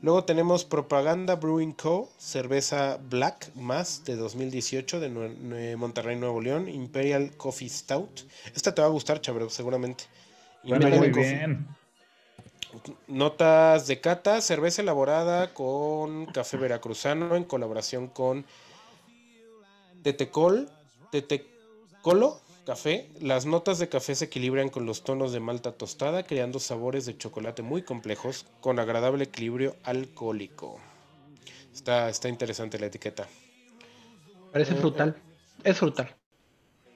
[0.02, 6.68] Luego tenemos Propaganda Brewing Co., cerveza Black más de 2018 de Nue- Monterrey, Nuevo León,
[6.68, 8.20] Imperial Coffee Stout.
[8.54, 10.04] Esta te va a gustar, Chabro, seguramente.
[10.62, 11.66] Imperial muy bien.
[13.08, 18.44] Notas de cata, cerveza elaborada con café veracruzano en colaboración con
[20.02, 20.68] Tetecol,
[21.10, 23.08] Tetecolo Café.
[23.20, 27.16] Las notas de café se equilibran con los tonos de malta tostada, creando sabores de
[27.16, 30.78] chocolate muy complejos con agradable equilibrio alcohólico.
[31.72, 33.28] Está, está interesante la etiqueta.
[34.52, 35.14] Parece frutal.
[35.62, 36.12] Es frutal.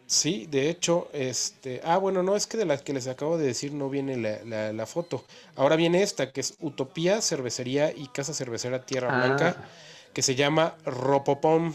[0.07, 1.81] Sí, de hecho, este.
[1.85, 4.43] Ah, bueno, no, es que de las que les acabo de decir no viene la,
[4.45, 5.25] la- la foto.
[5.55, 9.27] Ahora viene esta, que es Utopía, Cervecería y Casa Cervecera Tierra Ah.
[9.27, 9.69] Blanca,
[10.13, 11.75] que se llama Ropopom.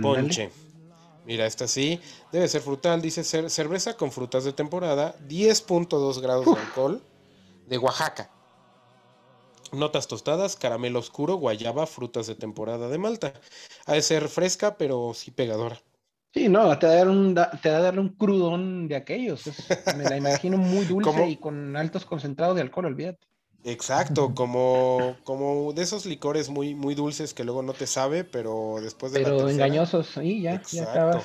[0.00, 0.50] Ponche.
[1.24, 2.00] Mira, esta sí,
[2.32, 7.02] debe ser frutal, dice cer- cerveza con frutas de temporada, 10.2 grados de alcohol,
[7.66, 8.30] de Oaxaca.
[9.72, 13.32] Notas tostadas, caramelo oscuro, guayaba, frutas de temporada de Malta.
[13.86, 15.80] Ha de ser fresca, pero sí pegadora.
[16.34, 18.96] Sí, no, te va a dar un, da- te va a dar un crudón de
[18.96, 19.46] aquellos.
[19.46, 21.26] Es- me la imagino muy dulce ¿Cómo?
[21.26, 23.26] y con altos concentrados de alcohol, olvídate.
[23.64, 28.76] Exacto, como, como de esos licores muy, muy dulces que luego no te sabe, pero
[28.82, 31.24] después de la Pero tercera- engañosos, sí, ya, ya acabas.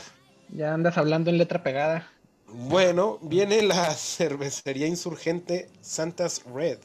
[0.54, 2.12] Ya andas hablando en letra pegada.
[2.48, 6.78] Bueno, viene la cervecería insurgente Santas Red.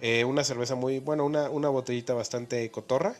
[0.00, 3.14] Eh, una cerveza muy, bueno, una, una botellita bastante cotorra.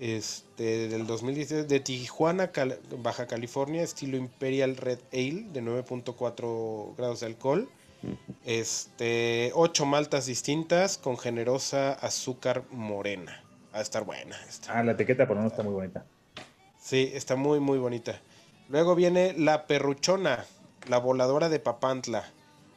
[0.00, 7.20] Este, del 2016, de Tijuana, Cal- Baja California, estilo Imperial Red Ale, de 9.4 grados
[7.20, 7.68] de alcohol.
[8.44, 13.42] Este, ocho maltas distintas con generosa azúcar morena.
[13.74, 14.36] Va a estar buena.
[14.48, 14.78] esta.
[14.78, 16.04] Ah, la etiqueta por lo menos está muy bonita.
[16.80, 18.20] Sí, está muy, muy bonita.
[18.68, 20.44] Luego viene la perruchona,
[20.88, 22.24] la voladora de Papantla.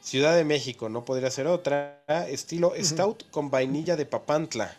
[0.00, 2.02] Ciudad de México, no podría ser otra.
[2.28, 4.76] Estilo stout con vainilla de Papantla.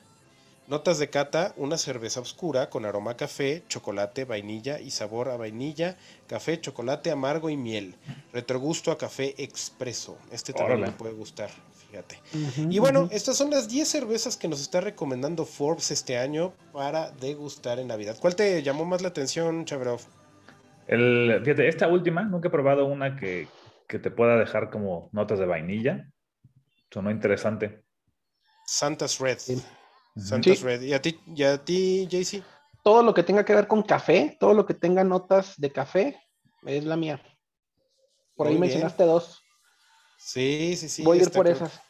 [0.68, 5.38] Notas de cata, una cerveza oscura con aroma a café, chocolate, vainilla y sabor a
[5.38, 5.96] vainilla,
[6.28, 7.96] café, chocolate amargo y miel.
[8.34, 10.18] Retrogusto a café expreso.
[10.30, 10.92] Este también Órale.
[10.92, 11.50] me puede gustar,
[11.90, 12.20] fíjate.
[12.70, 17.12] Y bueno, estas son las 10 cervezas que nos está recomendando Forbes este año para
[17.12, 18.18] degustar en Navidad.
[18.20, 20.02] ¿Cuál te llamó más la atención, Chabrov?
[20.88, 23.48] El, fíjate, esta última, nunca he probado una que,
[23.88, 26.10] que te pueda dejar como notas de vainilla.
[26.92, 27.86] Sonó interesante.
[28.66, 29.38] Santa's Red.
[29.40, 29.64] Sí.
[30.20, 30.64] Santa's Sí.
[30.66, 30.82] Red.
[30.82, 32.44] ¿Y a ti, y a ti JC?
[32.84, 36.20] Todo lo que tenga que ver con café, todo lo que tenga notas de café,
[36.66, 37.22] es la mía.
[38.36, 38.62] Por ahí bien.
[38.62, 39.42] mencionaste dos.
[40.18, 41.04] Sí, sí, sí.
[41.04, 41.82] Voy a ir por creo- esas.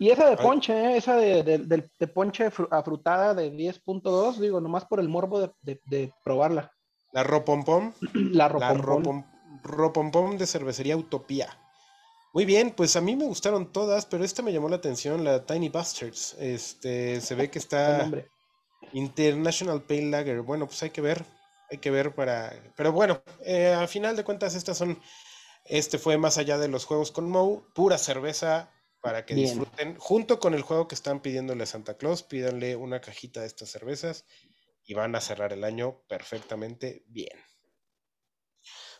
[0.00, 0.96] Y esa de ponche, ¿eh?
[0.96, 5.40] esa de, de- de- de ponche fru- afrutada de 10.2, digo, nomás por el morbo
[5.62, 6.72] de, probarla.
[7.12, 7.92] La Ropompom.
[8.32, 9.02] La La ropompón.
[9.04, 9.24] Ropom-
[9.64, 11.48] Ropompom de cervecería Utopía.
[12.34, 15.44] Muy bien, pues a mí me gustaron todas, pero esta me llamó la atención, la
[15.46, 16.36] Tiny Bastards.
[16.38, 18.10] Este, se ve que está.
[18.92, 20.42] International Pale Lager.
[20.42, 21.24] Bueno, pues hay que ver.
[21.70, 22.52] Hay que ver para.
[22.76, 25.00] Pero bueno, eh, a final de cuentas, estas son.
[25.64, 28.70] Este fue más allá de los juegos con Moe, pura cerveza
[29.02, 29.46] para que Bien.
[29.46, 29.96] disfruten.
[29.98, 33.70] Junto con el juego que están pidiéndole a Santa Claus, pídanle una cajita de estas
[33.70, 34.24] cervezas
[34.84, 37.38] y van a cerrar el año perfectamente bien.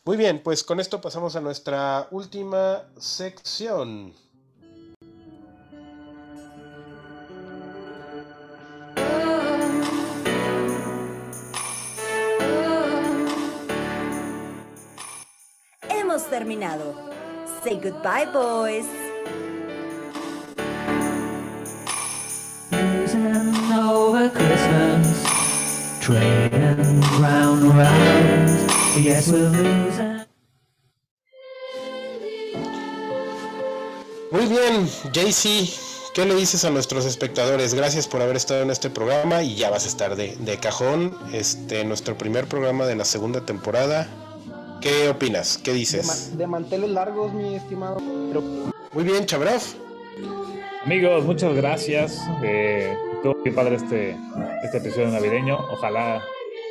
[0.09, 4.15] Muy bien, pues con esto pasamos a nuestra última sección.
[15.91, 16.95] Hemos terminado.
[17.63, 18.87] Say goodbye, boys.
[23.79, 25.23] Over Christmas,
[27.21, 28.68] round round.
[34.31, 35.71] Muy bien, JC,
[36.15, 37.75] ¿qué le dices a nuestros espectadores?
[37.75, 41.17] Gracias por haber estado en este programa y ya vas a estar de, de cajón.
[41.33, 44.09] Este, nuestro primer programa de la segunda temporada.
[44.81, 45.59] ¿Qué opinas?
[45.59, 46.37] ¿Qué dices?
[46.37, 47.99] de manteles largos, mi estimado.
[48.29, 48.43] Pero
[48.93, 49.63] Muy bien, Chabrov.
[50.85, 52.21] Amigos, muchas gracias.
[52.43, 54.17] Eh, estuvo muy padre este,
[54.65, 55.57] este episodio navideño.
[55.71, 56.21] Ojalá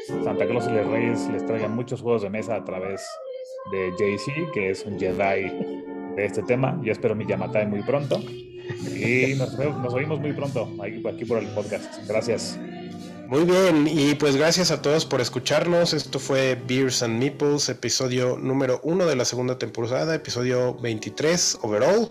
[0.07, 3.05] Santa Claus y los Reyes les traigan muchos juegos de mesa a través
[3.71, 5.49] de JC, que es un Jedi
[6.15, 6.79] de este tema.
[6.81, 8.19] Yo espero mi Yamatai muy pronto.
[8.19, 12.07] Y nos, nos oímos muy pronto aquí, aquí por el podcast.
[12.07, 12.57] Gracias.
[13.27, 15.93] Muy bien, y pues gracias a todos por escucharnos.
[15.93, 22.09] Esto fue Beers and Meeples, episodio número uno de la segunda temporada, episodio 23 overall.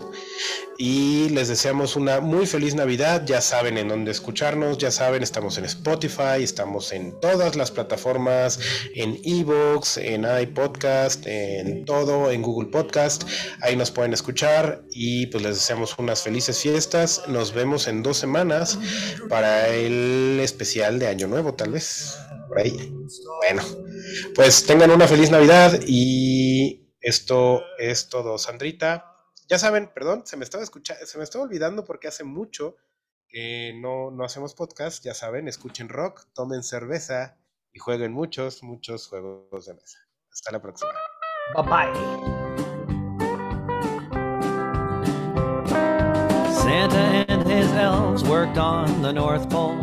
[0.78, 3.22] Y les deseamos una muy feliz Navidad.
[3.26, 8.60] Ya saben en dónde escucharnos, ya saben, estamos en Spotify, estamos en todas las plataformas,
[8.94, 13.24] en Evox, en iPodcast, en todo, en Google Podcast.
[13.62, 17.22] Ahí nos pueden escuchar y pues les deseamos unas felices fiestas.
[17.26, 18.78] Nos vemos en dos semanas
[19.28, 22.18] para el especial de Año Nuevo, tal vez.
[22.48, 22.92] Por ahí.
[23.42, 23.62] Bueno,
[24.34, 29.15] pues tengan una feliz Navidad y esto es todo, Sandrita.
[29.48, 32.76] Ya saben, perdón, se me estaba escuchando, se me estaba olvidando porque hace mucho
[33.28, 35.04] que no, no hacemos podcast.
[35.04, 37.38] Ya saben, escuchen rock, tomen cerveza
[37.72, 39.98] y jueguen muchos, muchos juegos de mesa.
[40.32, 40.90] Hasta la próxima.
[41.54, 41.92] bye bye.
[46.52, 49.78] Santa and his elves worked on the North Pole,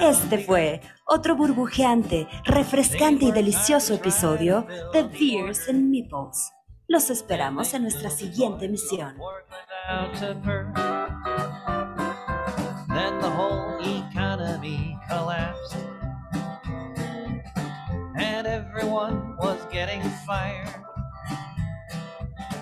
[0.00, 6.52] Este fue otro burbujeante, refrescante y delicioso episodio de Beers and Meeples.
[6.86, 9.16] Los esperamos en nuestra siguiente misión.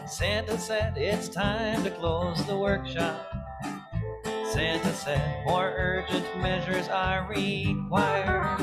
[0.07, 3.42] Santa said it's time to close the workshop.
[4.53, 8.61] Santa said more urgent measures are required.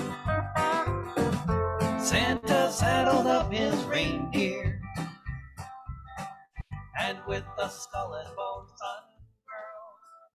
[1.99, 4.79] Santa saddled up his reindeer
[6.99, 9.08] and with a skull and bone.